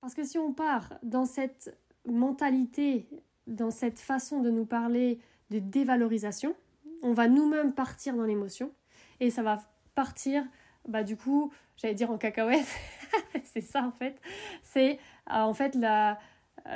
Parce 0.00 0.14
que 0.14 0.24
si 0.24 0.38
on 0.38 0.52
part 0.52 0.94
dans 1.02 1.24
cette 1.24 1.76
mentalité, 2.06 3.08
dans 3.46 3.70
cette 3.70 3.98
façon 3.98 4.40
de 4.40 4.50
nous 4.50 4.64
parler 4.64 5.18
de 5.50 5.58
dévalorisation, 5.58 6.54
on 7.02 7.12
va 7.12 7.28
nous-mêmes 7.28 7.72
partir 7.72 8.14
dans 8.14 8.24
l'émotion 8.24 8.72
et 9.20 9.30
ça 9.30 9.42
va 9.42 9.58
partir, 9.94 10.44
bah 10.86 11.02
du 11.02 11.16
coup, 11.16 11.52
j'allais 11.76 11.94
dire 11.94 12.10
en 12.10 12.18
cacahuète, 12.18 12.66
c'est 13.44 13.60
ça 13.60 13.82
en 13.82 13.92
fait, 13.92 14.20
c'est 14.62 14.98
euh, 15.30 15.34
en 15.34 15.54
fait 15.54 15.74
la, 15.74 16.18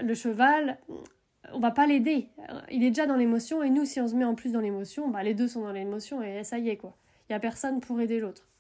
le 0.02 0.14
cheval, 0.14 0.78
on 1.52 1.60
va 1.60 1.70
pas 1.70 1.86
l'aider, 1.86 2.28
il 2.70 2.82
est 2.82 2.90
déjà 2.90 3.06
dans 3.06 3.16
l'émotion 3.16 3.62
et 3.62 3.70
nous 3.70 3.84
si 3.84 4.00
on 4.00 4.08
se 4.08 4.14
met 4.14 4.24
en 4.24 4.34
plus 4.34 4.52
dans 4.52 4.60
l'émotion, 4.60 5.08
bah 5.08 5.22
les 5.22 5.34
deux 5.34 5.48
sont 5.48 5.62
dans 5.62 5.72
l'émotion 5.72 6.22
et 6.22 6.44
ça 6.44 6.58
y 6.58 6.68
est 6.68 6.76
quoi, 6.76 6.96
il 7.28 7.32
y 7.32 7.36
a 7.36 7.40
personne 7.40 7.80
pour 7.80 8.00
aider 8.00 8.20
l'autre. 8.20 8.51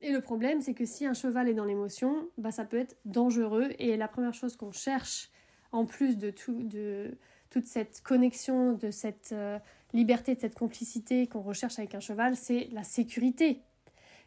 Et 0.00 0.12
le 0.12 0.20
problème, 0.20 0.60
c'est 0.60 0.74
que 0.74 0.84
si 0.84 1.06
un 1.06 1.14
cheval 1.14 1.48
est 1.48 1.54
dans 1.54 1.64
l'émotion, 1.64 2.28
bah, 2.38 2.52
ça 2.52 2.64
peut 2.64 2.78
être 2.78 2.96
dangereux. 3.04 3.70
Et 3.78 3.96
la 3.96 4.08
première 4.08 4.34
chose 4.34 4.56
qu'on 4.56 4.72
cherche, 4.72 5.30
en 5.72 5.86
plus 5.86 6.18
de, 6.18 6.30
tout, 6.30 6.62
de 6.62 7.18
toute 7.50 7.66
cette 7.66 8.00
connexion, 8.02 8.74
de 8.74 8.90
cette 8.90 9.30
euh, 9.32 9.58
liberté, 9.92 10.34
de 10.34 10.40
cette 10.40 10.54
complicité 10.54 11.26
qu'on 11.26 11.40
recherche 11.40 11.78
avec 11.78 11.94
un 11.94 12.00
cheval, 12.00 12.36
c'est 12.36 12.68
la 12.72 12.84
sécurité. 12.84 13.62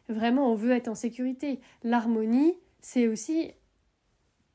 Vraiment, 0.08 0.50
on 0.50 0.54
veut 0.54 0.72
être 0.72 0.88
en 0.88 0.94
sécurité. 0.94 1.60
L'harmonie, 1.82 2.54
c'est 2.80 3.08
aussi 3.08 3.52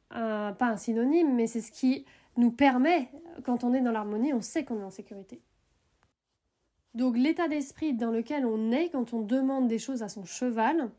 pas 0.10 0.56
un 0.62 0.78
synonyme, 0.78 1.36
mais 1.36 1.48
c'est 1.48 1.62
ce 1.62 1.72
qui 1.72 2.06
nous 2.38 2.52
permet, 2.52 3.10
quand 3.44 3.64
on 3.64 3.74
est 3.74 3.82
dans 3.82 3.92
l'harmonie, 3.92 4.34
on 4.34 4.42
sait 4.42 4.64
qu'on 4.64 4.80
est 4.80 4.84
en 4.84 4.92
sécurité. 4.92 5.42
Donc 6.94 7.18
l'état 7.18 7.48
d'esprit 7.48 7.94
dans 7.94 8.12
lequel 8.12 8.46
on 8.46 8.72
est 8.72 8.90
quand 8.90 9.14
on 9.14 9.22
demande 9.22 9.68
des 9.68 9.80
choses 9.80 10.04
à 10.04 10.10
son 10.10 10.26
cheval, 10.26 10.90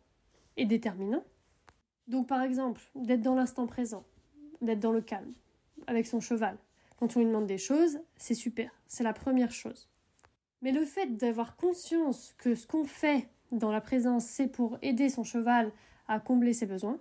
déterminant. 0.64 1.24
Donc 2.06 2.26
par 2.26 2.42
exemple, 2.42 2.80
d'être 2.94 3.22
dans 3.22 3.34
l'instant 3.34 3.66
présent, 3.66 4.04
d'être 4.60 4.80
dans 4.80 4.92
le 4.92 5.00
calme, 5.00 5.32
avec 5.86 6.06
son 6.06 6.20
cheval. 6.20 6.56
Quand 6.98 7.16
on 7.16 7.20
lui 7.20 7.26
demande 7.26 7.46
des 7.46 7.58
choses, 7.58 8.00
c'est 8.16 8.34
super, 8.34 8.70
c'est 8.86 9.04
la 9.04 9.12
première 9.12 9.52
chose. 9.52 9.88
Mais 10.62 10.72
le 10.72 10.84
fait 10.84 11.16
d'avoir 11.16 11.56
conscience 11.56 12.34
que 12.38 12.54
ce 12.54 12.66
qu'on 12.66 12.84
fait 12.84 13.28
dans 13.52 13.70
la 13.70 13.80
présence, 13.80 14.24
c'est 14.24 14.48
pour 14.48 14.78
aider 14.82 15.08
son 15.08 15.24
cheval 15.24 15.72
à 16.08 16.18
combler 16.18 16.52
ses 16.52 16.66
besoins, 16.66 16.98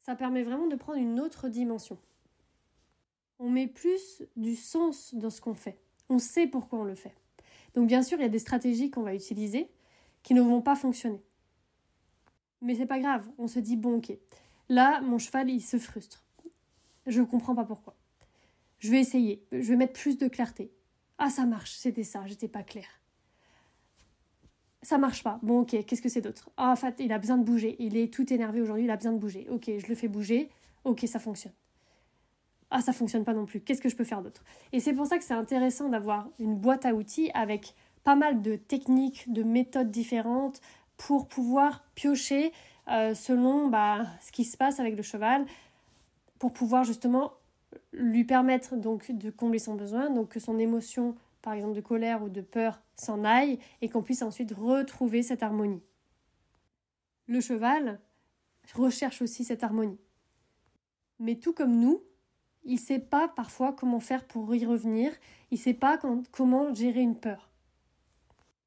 ça 0.00 0.16
permet 0.16 0.42
vraiment 0.42 0.66
de 0.66 0.76
prendre 0.76 0.98
une 0.98 1.20
autre 1.20 1.48
dimension. 1.48 1.98
On 3.38 3.48
met 3.48 3.66
plus 3.66 4.22
du 4.36 4.56
sens 4.56 5.14
dans 5.14 5.30
ce 5.30 5.40
qu'on 5.40 5.54
fait. 5.54 5.78
On 6.08 6.18
sait 6.18 6.46
pourquoi 6.46 6.80
on 6.80 6.84
le 6.84 6.94
fait. 6.94 7.14
Donc 7.74 7.86
bien 7.86 8.02
sûr, 8.02 8.18
il 8.18 8.22
y 8.22 8.26
a 8.26 8.30
des 8.30 8.38
stratégies 8.38 8.90
qu'on 8.90 9.02
va 9.02 9.14
utiliser 9.14 9.70
qui 10.22 10.34
ne 10.34 10.40
vont 10.40 10.60
pas 10.60 10.76
fonctionner. 10.76 11.22
Mais 12.62 12.74
c'est 12.74 12.86
pas 12.86 12.98
grave, 12.98 13.28
on 13.38 13.46
se 13.46 13.58
dit 13.58 13.76
bon 13.76 13.96
ok. 13.96 14.12
Là, 14.68 15.00
mon 15.00 15.18
cheval, 15.18 15.50
il 15.50 15.60
se 15.60 15.78
frustre. 15.78 16.24
Je 17.06 17.22
comprends 17.22 17.54
pas 17.54 17.64
pourquoi. 17.64 17.96
Je 18.78 18.90
vais 18.90 19.00
essayer, 19.00 19.44
je 19.52 19.58
vais 19.68 19.76
mettre 19.76 19.98
plus 19.98 20.16
de 20.16 20.28
clarté. 20.28 20.72
Ah, 21.18 21.28
ça 21.28 21.44
marche, 21.44 21.72
c'était 21.72 22.04
ça, 22.04 22.26
j'étais 22.26 22.48
pas 22.48 22.62
claire. 22.62 23.00
Ça 24.82 24.96
marche 24.96 25.22
pas. 25.22 25.38
Bon, 25.42 25.60
ok, 25.60 25.84
qu'est-ce 25.84 26.00
que 26.00 26.08
c'est 26.08 26.22
d'autre? 26.22 26.50
Ah, 26.56 26.70
en 26.70 26.76
fait, 26.76 26.96
il 27.00 27.12
a 27.12 27.18
besoin 27.18 27.36
de 27.36 27.44
bouger. 27.44 27.76
Il 27.78 27.96
est 27.98 28.12
tout 28.12 28.32
énervé 28.32 28.62
aujourd'hui, 28.62 28.84
il 28.84 28.90
a 28.90 28.96
besoin 28.96 29.12
de 29.12 29.18
bouger. 29.18 29.46
Ok, 29.50 29.70
je 29.76 29.86
le 29.86 29.94
fais 29.94 30.08
bouger. 30.08 30.48
Ok, 30.84 31.00
ça 31.06 31.18
fonctionne. 31.18 31.52
Ah, 32.70 32.80
ça 32.80 32.92
fonctionne 32.92 33.24
pas 33.24 33.34
non 33.34 33.44
plus. 33.44 33.60
Qu'est-ce 33.60 33.82
que 33.82 33.90
je 33.90 33.96
peux 33.96 34.04
faire 34.04 34.22
d'autre? 34.22 34.42
Et 34.72 34.80
c'est 34.80 34.94
pour 34.94 35.06
ça 35.06 35.18
que 35.18 35.24
c'est 35.24 35.34
intéressant 35.34 35.88
d'avoir 35.88 36.30
une 36.38 36.56
boîte 36.56 36.86
à 36.86 36.94
outils 36.94 37.30
avec 37.34 37.74
pas 38.04 38.14
mal 38.14 38.40
de 38.40 38.56
techniques, 38.56 39.30
de 39.30 39.42
méthodes 39.42 39.90
différentes, 39.90 40.62
pour 41.06 41.28
pouvoir 41.28 41.82
piocher 41.94 42.52
euh, 42.88 43.14
selon 43.14 43.68
bah, 43.68 44.06
ce 44.20 44.30
qui 44.32 44.44
se 44.44 44.58
passe 44.58 44.80
avec 44.80 44.96
le 44.96 45.02
cheval, 45.02 45.46
pour 46.38 46.52
pouvoir 46.52 46.84
justement 46.84 47.32
lui 47.94 48.24
permettre 48.24 48.76
donc 48.76 49.10
de 49.10 49.30
combler 49.30 49.58
son 49.58 49.76
besoin, 49.76 50.10
donc 50.10 50.28
que 50.28 50.40
son 50.40 50.58
émotion, 50.58 51.16
par 51.40 51.54
exemple 51.54 51.74
de 51.74 51.80
colère 51.80 52.22
ou 52.22 52.28
de 52.28 52.42
peur, 52.42 52.82
s'en 52.96 53.24
aille 53.24 53.58
et 53.80 53.88
qu'on 53.88 54.02
puisse 54.02 54.20
ensuite 54.20 54.52
retrouver 54.52 55.22
cette 55.22 55.42
harmonie. 55.42 55.82
Le 57.28 57.40
cheval 57.40 57.98
recherche 58.74 59.22
aussi 59.22 59.42
cette 59.42 59.64
harmonie. 59.64 59.98
Mais 61.18 61.36
tout 61.36 61.54
comme 61.54 61.80
nous, 61.80 62.02
il 62.64 62.74
ne 62.74 62.78
sait 62.78 62.98
pas 62.98 63.26
parfois 63.26 63.72
comment 63.72 64.00
faire 64.00 64.26
pour 64.26 64.54
y 64.54 64.66
revenir, 64.66 65.12
il 65.50 65.54
ne 65.54 65.62
sait 65.62 65.74
pas 65.74 65.98
comment 66.30 66.74
gérer 66.74 67.00
une 67.00 67.16
peur. 67.16 67.50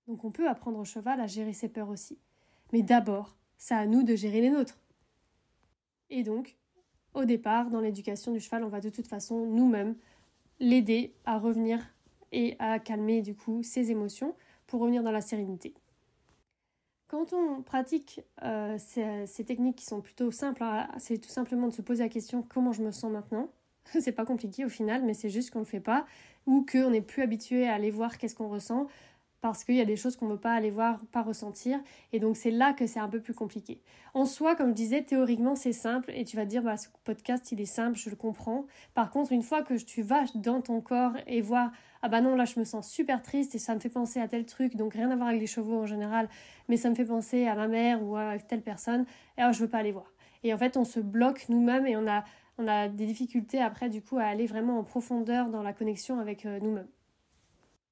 Donc 0.07 0.23
on 0.23 0.31
peut 0.31 0.49
apprendre 0.49 0.79
au 0.79 0.85
cheval 0.85 1.21
à 1.21 1.27
gérer 1.27 1.53
ses 1.53 1.69
peurs 1.69 1.89
aussi. 1.89 2.17
Mais 2.73 2.81
d'abord, 2.81 3.37
c'est 3.57 3.75
à 3.75 3.85
nous 3.85 4.03
de 4.03 4.15
gérer 4.15 4.41
les 4.41 4.49
nôtres. 4.49 4.79
Et 6.09 6.23
donc, 6.23 6.57
au 7.13 7.23
départ, 7.23 7.69
dans 7.69 7.79
l'éducation 7.79 8.33
du 8.33 8.39
cheval, 8.39 8.63
on 8.63 8.67
va 8.67 8.81
de 8.81 8.89
toute 8.89 9.07
façon 9.07 9.45
nous-mêmes 9.45 9.95
l'aider 10.59 11.13
à 11.23 11.37
revenir 11.37 11.79
et 12.31 12.55
à 12.57 12.79
calmer 12.79 13.21
du 13.21 13.35
coup 13.35 13.61
ses 13.61 13.91
émotions 13.91 14.35
pour 14.65 14.81
revenir 14.81 15.03
dans 15.03 15.11
la 15.11 15.21
sérénité. 15.21 15.75
Quand 17.07 17.31
on 17.31 17.61
pratique 17.61 18.21
euh, 18.41 18.75
ces, 18.79 19.45
techniques 19.45 19.75
qui 19.75 19.85
sont 19.85 20.01
plutôt 20.01 20.31
simples, 20.31 20.63
hein, 20.63 20.89
c'est 20.97 21.19
tout 21.19 21.29
simplement 21.29 21.67
de 21.67 21.73
se 21.73 21.83
poser 21.83 22.01
la 22.03 22.09
question 22.09 22.41
comment 22.41 22.71
je 22.71 22.81
me 22.81 22.91
sens 22.91 23.11
maintenant? 23.11 23.49
c'est 23.99 24.13
pas 24.13 24.25
compliqué 24.25 24.65
au 24.65 24.69
final, 24.69 25.03
mais 25.03 25.13
c'est 25.13 25.29
juste 25.29 25.51
qu'on 25.51 25.59
ne 25.59 25.65
le 25.65 25.69
fait 25.69 25.79
pas 25.79 26.07
ou 26.47 26.65
qu'on 26.69 26.89
n'est 26.89 27.01
plus 27.01 27.21
habitué 27.21 27.67
à 27.67 27.75
aller 27.75 27.91
voir 27.91 28.17
qu'est-ce 28.17 28.33
qu'on 28.33 28.49
ressent 28.49 28.87
parce 29.43 29.65
qu'il 29.65 29.75
y 29.75 29.81
a 29.81 29.85
des 29.85 29.97
choses 29.97 30.15
qu'on 30.15 30.27
ne 30.27 30.31
veut 30.31 30.39
pas 30.39 30.53
aller 30.53 30.71
voir, 30.71 30.97
pas 31.11 31.21
ressentir, 31.21 31.77
et 32.13 32.19
donc 32.21 32.37
c'est 32.37 32.49
là 32.49 32.71
que 32.71 32.87
c'est 32.87 33.01
un 33.01 33.09
peu 33.09 33.19
plus 33.19 33.33
compliqué. 33.33 33.81
En 34.13 34.25
soi, 34.25 34.55
comme 34.55 34.69
je 34.69 34.73
disais, 34.73 35.01
théoriquement 35.01 35.57
c'est 35.57 35.73
simple, 35.73 36.13
et 36.15 36.23
tu 36.23 36.37
vas 36.37 36.45
te 36.45 36.49
dire, 36.49 36.63
bah, 36.63 36.77
ce 36.77 36.87
podcast 37.03 37.51
il 37.51 37.59
est 37.59 37.65
simple, 37.65 37.97
je 37.97 38.09
le 38.09 38.15
comprends. 38.15 38.65
Par 38.93 39.11
contre, 39.11 39.33
une 39.33 39.43
fois 39.43 39.61
que 39.61 39.73
tu 39.73 40.01
vas 40.01 40.23
dans 40.35 40.61
ton 40.61 40.79
corps 40.79 41.11
et 41.27 41.41
voir, 41.41 41.73
ah 42.01 42.07
bah 42.07 42.21
non, 42.21 42.37
là 42.37 42.45
je 42.45 42.57
me 42.57 42.63
sens 42.63 42.89
super 42.89 43.21
triste 43.21 43.53
et 43.53 43.59
ça 43.59 43.75
me 43.75 43.81
fait 43.81 43.89
penser 43.89 44.21
à 44.21 44.29
tel 44.29 44.45
truc, 44.45 44.77
donc 44.77 44.93
rien 44.93 45.11
à 45.11 45.15
voir 45.17 45.27
avec 45.27 45.41
les 45.41 45.47
chevaux 45.47 45.77
en 45.77 45.85
général, 45.85 46.29
mais 46.69 46.77
ça 46.77 46.89
me 46.89 46.95
fait 46.95 47.03
penser 47.03 47.45
à 47.45 47.55
ma 47.55 47.67
mère 47.67 48.01
ou 48.01 48.15
à 48.15 48.37
telle 48.39 48.61
personne, 48.61 49.05
et 49.37 49.41
alors 49.41 49.51
je 49.51 49.59
veux 49.59 49.69
pas 49.69 49.79
aller 49.79 49.91
voir. 49.91 50.13
Et 50.45 50.53
en 50.53 50.57
fait, 50.57 50.77
on 50.77 50.85
se 50.85 51.01
bloque 51.01 51.49
nous-mêmes 51.49 51.85
et 51.85 51.97
on 51.97 52.07
a, 52.07 52.23
on 52.57 52.65
a 52.65 52.87
des 52.87 53.05
difficultés 53.05 53.59
après 53.59 53.89
du 53.89 54.01
coup 54.01 54.19
à 54.19 54.23
aller 54.23 54.45
vraiment 54.45 54.79
en 54.79 54.85
profondeur 54.85 55.49
dans 55.49 55.63
la 55.63 55.73
connexion 55.73 56.17
avec 56.19 56.45
euh, 56.45 56.61
nous-mêmes. 56.61 56.87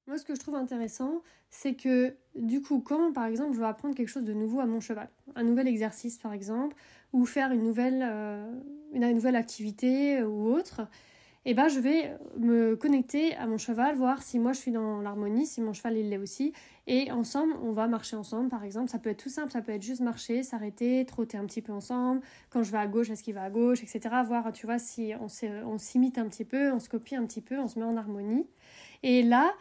Moi, 0.08 0.18
ce 0.18 0.24
que 0.24 0.34
je 0.34 0.40
trouve 0.40 0.56
intéressant, 0.56 1.22
c'est 1.48 1.74
que 1.74 2.16
du 2.34 2.60
coup, 2.60 2.80
quand 2.80 3.12
par 3.12 3.26
exemple 3.26 3.52
je 3.54 3.58
veux 3.58 3.66
apprendre 3.66 3.94
quelque 3.94 4.08
chose 4.08 4.24
de 4.24 4.32
nouveau 4.32 4.58
à 4.58 4.66
mon 4.66 4.80
cheval, 4.80 5.08
un 5.36 5.44
nouvel 5.44 5.68
exercice 5.68 6.18
par 6.18 6.32
exemple, 6.32 6.74
ou 7.12 7.24
faire 7.24 7.52
une 7.52 7.62
nouvelle, 7.62 8.02
euh, 8.02 8.52
une, 8.92 9.08
nouvelle 9.12 9.36
activité 9.36 10.22
ou 10.24 10.48
autre, 10.48 10.88
eh 11.44 11.54
ben, 11.54 11.68
je 11.68 11.78
vais 11.78 12.16
me 12.38 12.74
connecter 12.74 13.34
à 13.36 13.46
mon 13.46 13.58
cheval, 13.58 13.96
voir 13.96 14.22
si 14.22 14.38
moi 14.38 14.52
je 14.52 14.58
suis 14.58 14.70
dans 14.72 15.00
l'harmonie, 15.02 15.46
si 15.46 15.60
mon 15.60 15.72
cheval 15.72 15.96
il 15.98 16.08
l'est 16.08 16.18
aussi, 16.18 16.52
et 16.86 17.12
ensemble 17.12 17.52
on 17.62 17.72
va 17.72 17.86
marcher 17.86 18.16
ensemble 18.16 18.48
par 18.48 18.64
exemple. 18.64 18.90
Ça 18.90 18.98
peut 18.98 19.10
être 19.10 19.22
tout 19.22 19.28
simple, 19.28 19.52
ça 19.52 19.62
peut 19.62 19.72
être 19.72 19.82
juste 19.82 20.00
marcher, 20.00 20.42
s'arrêter, 20.42 21.04
trotter 21.04 21.38
un 21.38 21.46
petit 21.46 21.62
peu 21.62 21.72
ensemble. 21.72 22.22
Quand 22.50 22.64
je 22.64 22.72
vais 22.72 22.78
à 22.78 22.88
gauche, 22.88 23.10
est-ce 23.10 23.22
qu'il 23.22 23.34
va 23.34 23.44
à 23.44 23.50
gauche, 23.50 23.84
etc. 23.84 24.00
Voir, 24.26 24.52
tu 24.52 24.66
vois, 24.66 24.78
si 24.78 25.12
on 25.20 25.78
s'imite 25.78 26.18
un 26.18 26.26
petit 26.26 26.44
peu, 26.44 26.72
on 26.72 26.80
se 26.80 26.88
copie 26.88 27.14
un 27.14 27.24
petit 27.24 27.40
peu, 27.40 27.58
on 27.60 27.68
se 27.68 27.78
met 27.78 27.84
en 27.84 27.96
harmonie. 27.96 28.46
Et 29.02 29.22
là, 29.22 29.52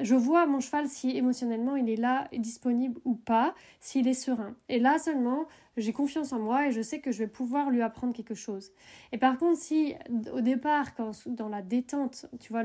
je 0.00 0.14
vois 0.14 0.46
mon 0.46 0.60
cheval 0.60 0.88
si 0.88 1.16
émotionnellement 1.16 1.76
il 1.76 1.88
est 1.88 1.96
là, 1.96 2.28
disponible 2.36 3.00
ou 3.04 3.14
pas, 3.14 3.54
s'il 3.80 4.08
est 4.08 4.14
serein. 4.14 4.54
Et 4.68 4.78
là 4.78 4.98
seulement, 4.98 5.46
j'ai 5.76 5.92
confiance 5.92 6.32
en 6.32 6.38
moi 6.38 6.68
et 6.68 6.72
je 6.72 6.80
sais 6.82 7.00
que 7.00 7.12
je 7.12 7.18
vais 7.18 7.26
pouvoir 7.26 7.70
lui 7.70 7.82
apprendre 7.82 8.12
quelque 8.12 8.34
chose. 8.34 8.72
Et 9.12 9.18
par 9.18 9.38
contre, 9.38 9.58
si 9.58 9.94
au 10.32 10.40
départ, 10.40 10.94
quand, 10.94 11.12
dans 11.28 11.48
la 11.48 11.62
détente, 11.62 12.26
tu 12.40 12.52
vois, 12.52 12.64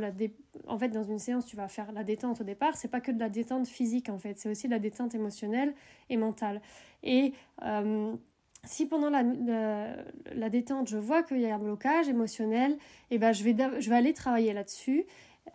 en 0.68 0.78
fait, 0.78 0.90
dans 0.90 1.04
une 1.04 1.20
séance, 1.20 1.46
tu 1.46 1.56
vas 1.56 1.68
faire 1.68 1.92
la 1.92 2.04
détente 2.04 2.42
au 2.42 2.44
départ, 2.44 2.76
c'est 2.76 2.88
pas 2.88 3.02
que 3.02 3.12
de 3.12 3.20
la 3.20 3.30
détente 3.30 3.68
physique 3.68 4.10
en 4.10 4.18
fait, 4.18 4.40
c'est 4.40 4.50
aussi 4.50 4.68
de 4.68 4.74
la 4.74 4.80
détente 4.80 5.16
émotionnelle 5.16 5.74
et 6.10 6.18
mentale. 6.18 6.62
Et 7.04 7.34
euh, 7.64 8.16
si 8.66 8.86
pendant 8.86 9.10
la, 9.10 10.50
détente, 10.50 10.88
je 10.88 10.98
vois 10.98 11.24
qu'il 11.24 11.40
y 11.40 11.46
a 11.46 11.56
un 11.56 11.60
blocage 11.60 12.08
émotionnel, 12.08 12.78
eh 13.12 13.18
ben 13.18 13.34
je 13.34 13.44
vais, 13.44 13.56
je 13.80 13.90
vais 13.90 13.96
aller 13.96 14.14
travailler 14.14 14.54
là-dessus 14.54 15.06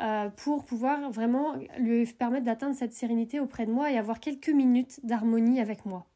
euh, 0.01 0.29
pour 0.29 0.65
pouvoir 0.65 1.11
vraiment 1.11 1.55
lui 1.79 2.07
permettre 2.07 2.45
d'atteindre 2.45 2.77
cette 2.77 2.93
sérénité 2.93 3.41
auprès 3.41 3.67
de 3.67 3.73
moi 3.73 3.91
et 3.91 3.99
avoir 3.99 4.21
quelques 4.21 4.51
minutes 4.51 5.01
d'harmonie 5.05 5.61
avec 5.61 5.87
moi. 5.87 6.07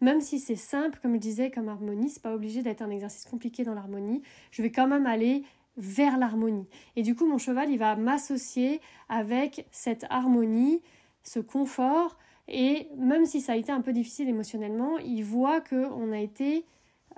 Même 0.00 0.20
si 0.20 0.40
c'est 0.40 0.56
simple, 0.56 0.98
comme 1.00 1.14
je 1.14 1.20
disais, 1.20 1.50
comme 1.50 1.68
harmonie, 1.68 2.10
c'est 2.10 2.22
pas 2.22 2.34
obligé 2.34 2.62
d'être 2.62 2.82
un 2.82 2.90
exercice 2.90 3.24
compliqué 3.24 3.62
dans 3.62 3.74
l'harmonie, 3.74 4.22
je 4.50 4.62
vais 4.62 4.72
quand 4.72 4.88
même 4.88 5.06
aller 5.06 5.44
vers 5.76 6.18
l'harmonie. 6.18 6.66
Et 6.96 7.02
du 7.02 7.14
coup, 7.14 7.26
mon 7.26 7.38
cheval, 7.38 7.70
il 7.70 7.78
va 7.78 7.94
m'associer 7.94 8.80
avec 9.08 9.66
cette 9.70 10.04
harmonie, 10.10 10.82
ce 11.22 11.38
confort, 11.38 12.18
et 12.48 12.88
même 12.96 13.26
si 13.26 13.40
ça 13.40 13.52
a 13.52 13.56
été 13.56 13.70
un 13.70 13.80
peu 13.80 13.92
difficile 13.92 14.28
émotionnellement, 14.28 14.98
il 14.98 15.22
voit 15.22 15.60
qu'on 15.60 16.10
a 16.12 16.18
été 16.18 16.66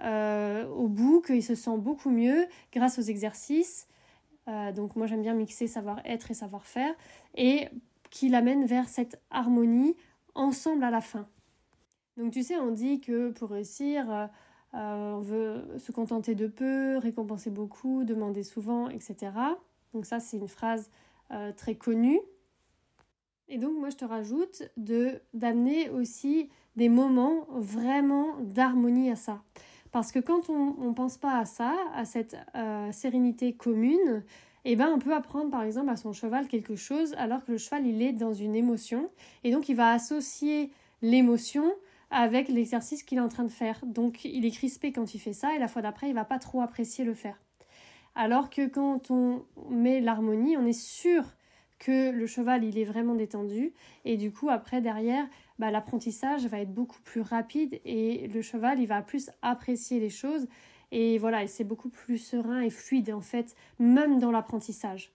euh, 0.00 0.66
au 0.68 0.88
bout, 0.88 1.22
qu'il 1.22 1.42
se 1.42 1.54
sent 1.54 1.78
beaucoup 1.78 2.10
mieux 2.10 2.46
grâce 2.72 2.98
aux 2.98 3.02
exercices, 3.02 3.86
euh, 4.48 4.72
donc 4.72 4.96
moi 4.96 5.06
j'aime 5.06 5.22
bien 5.22 5.34
mixer 5.34 5.66
savoir-être 5.66 6.30
et 6.30 6.34
savoir-faire, 6.34 6.94
et 7.34 7.68
qui 8.10 8.28
l'amène 8.28 8.66
vers 8.66 8.88
cette 8.88 9.20
harmonie 9.30 9.96
ensemble 10.34 10.84
à 10.84 10.90
la 10.90 11.00
fin. 11.00 11.26
Donc 12.16 12.32
tu 12.32 12.42
sais, 12.42 12.56
on 12.56 12.70
dit 12.70 13.00
que 13.00 13.30
pour 13.30 13.50
réussir, 13.50 14.10
euh, 14.10 14.26
euh, 14.74 15.14
on 15.14 15.20
veut 15.20 15.78
se 15.78 15.92
contenter 15.92 16.34
de 16.34 16.46
peu, 16.46 16.98
récompenser 16.98 17.50
beaucoup, 17.50 18.04
demander 18.04 18.42
souvent, 18.42 18.88
etc. 18.88 19.32
Donc 19.92 20.06
ça 20.06 20.20
c'est 20.20 20.36
une 20.36 20.48
phrase 20.48 20.90
très 21.56 21.74
connue. 21.74 22.20
Et 23.48 23.58
donc 23.58 23.76
moi 23.76 23.90
je 23.90 23.96
te 23.96 24.04
rajoute 24.04 24.62
d'amener 24.76 25.90
aussi 25.90 26.48
des 26.76 26.88
moments 26.88 27.46
vraiment 27.50 28.36
d'harmonie 28.40 29.10
à 29.10 29.16
ça. 29.16 29.42
Parce 29.94 30.10
que 30.10 30.18
quand 30.18 30.50
on 30.50 30.88
ne 30.88 30.92
pense 30.92 31.18
pas 31.18 31.38
à 31.38 31.44
ça, 31.44 31.72
à 31.94 32.04
cette 32.04 32.36
euh, 32.56 32.90
sérénité 32.90 33.52
commune, 33.52 34.24
eh 34.64 34.74
ben, 34.74 34.88
on 34.92 34.98
peut 34.98 35.14
apprendre 35.14 35.52
par 35.52 35.62
exemple 35.62 35.88
à 35.88 35.94
son 35.94 36.12
cheval 36.12 36.48
quelque 36.48 36.74
chose 36.74 37.14
alors 37.16 37.44
que 37.44 37.52
le 37.52 37.58
cheval 37.58 37.86
il 37.86 38.02
est 38.02 38.12
dans 38.12 38.34
une 38.34 38.56
émotion 38.56 39.08
et 39.44 39.52
donc 39.52 39.68
il 39.68 39.76
va 39.76 39.92
associer 39.92 40.72
l'émotion 41.00 41.72
avec 42.10 42.48
l'exercice 42.48 43.04
qu'il 43.04 43.18
est 43.18 43.20
en 43.20 43.28
train 43.28 43.44
de 43.44 43.52
faire. 43.52 43.78
Donc 43.86 44.24
il 44.24 44.44
est 44.44 44.50
crispé 44.50 44.90
quand 44.90 45.14
il 45.14 45.20
fait 45.20 45.32
ça 45.32 45.54
et 45.54 45.60
la 45.60 45.68
fois 45.68 45.80
d'après 45.80 46.08
il 46.08 46.14
va 46.14 46.24
pas 46.24 46.40
trop 46.40 46.60
apprécier 46.60 47.04
le 47.04 47.14
faire. 47.14 47.40
Alors 48.16 48.50
que 48.50 48.66
quand 48.66 49.12
on 49.12 49.44
met 49.70 50.00
l'harmonie, 50.00 50.56
on 50.56 50.66
est 50.66 50.72
sûr 50.72 51.22
que 51.78 52.10
le 52.10 52.26
cheval 52.26 52.64
il 52.64 52.78
est 52.78 52.84
vraiment 52.84 53.14
détendu 53.14 53.72
et 54.04 54.16
du 54.16 54.32
coup 54.32 54.48
après 54.48 54.80
derrière 54.80 55.26
bah, 55.58 55.70
l'apprentissage 55.70 56.46
va 56.46 56.60
être 56.60 56.72
beaucoup 56.72 57.00
plus 57.02 57.20
rapide 57.20 57.80
et 57.84 58.28
le 58.28 58.42
cheval 58.42 58.80
il 58.80 58.86
va 58.86 59.02
plus 59.02 59.30
apprécier 59.42 60.00
les 60.00 60.10
choses 60.10 60.46
et 60.92 61.18
voilà 61.18 61.46
c'est 61.46 61.64
beaucoup 61.64 61.88
plus 61.88 62.18
serein 62.18 62.60
et 62.60 62.70
fluide 62.70 63.12
en 63.12 63.20
fait 63.20 63.54
même 63.78 64.18
dans 64.18 64.30
l'apprentissage. 64.30 65.12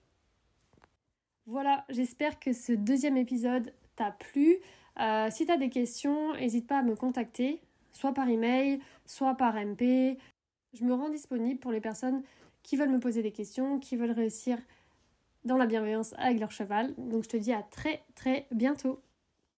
Voilà, 1.46 1.84
j'espère 1.88 2.38
que 2.38 2.52
ce 2.52 2.72
deuxième 2.72 3.16
épisode 3.16 3.72
t'a 3.96 4.12
plu. 4.12 4.58
Euh, 5.00 5.28
si 5.32 5.46
tu 5.46 5.50
as 5.50 5.56
des 5.56 5.68
questions, 5.68 6.34
n'hésite 6.34 6.68
pas 6.68 6.78
à 6.78 6.82
me 6.82 6.94
contacter, 6.94 7.60
soit 7.92 8.12
par 8.12 8.28
email, 8.28 8.80
soit 9.04 9.34
par 9.34 9.56
MP. 9.56 10.16
Je 10.74 10.84
me 10.84 10.94
rends 10.94 11.08
disponible 11.08 11.58
pour 11.58 11.72
les 11.72 11.80
personnes 11.80 12.22
qui 12.62 12.76
veulent 12.76 12.90
me 12.90 13.00
poser 13.00 13.22
des 13.22 13.32
questions, 13.32 13.80
qui 13.80 13.96
veulent 13.96 14.12
réussir 14.12 14.58
dans 15.44 15.56
la 15.56 15.66
bienveillance 15.66 16.14
avec 16.18 16.40
leur 16.40 16.50
cheval. 16.50 16.94
Donc 16.96 17.24
je 17.24 17.28
te 17.28 17.36
dis 17.36 17.52
à 17.52 17.62
très 17.62 18.02
très 18.14 18.46
bientôt. 18.50 19.02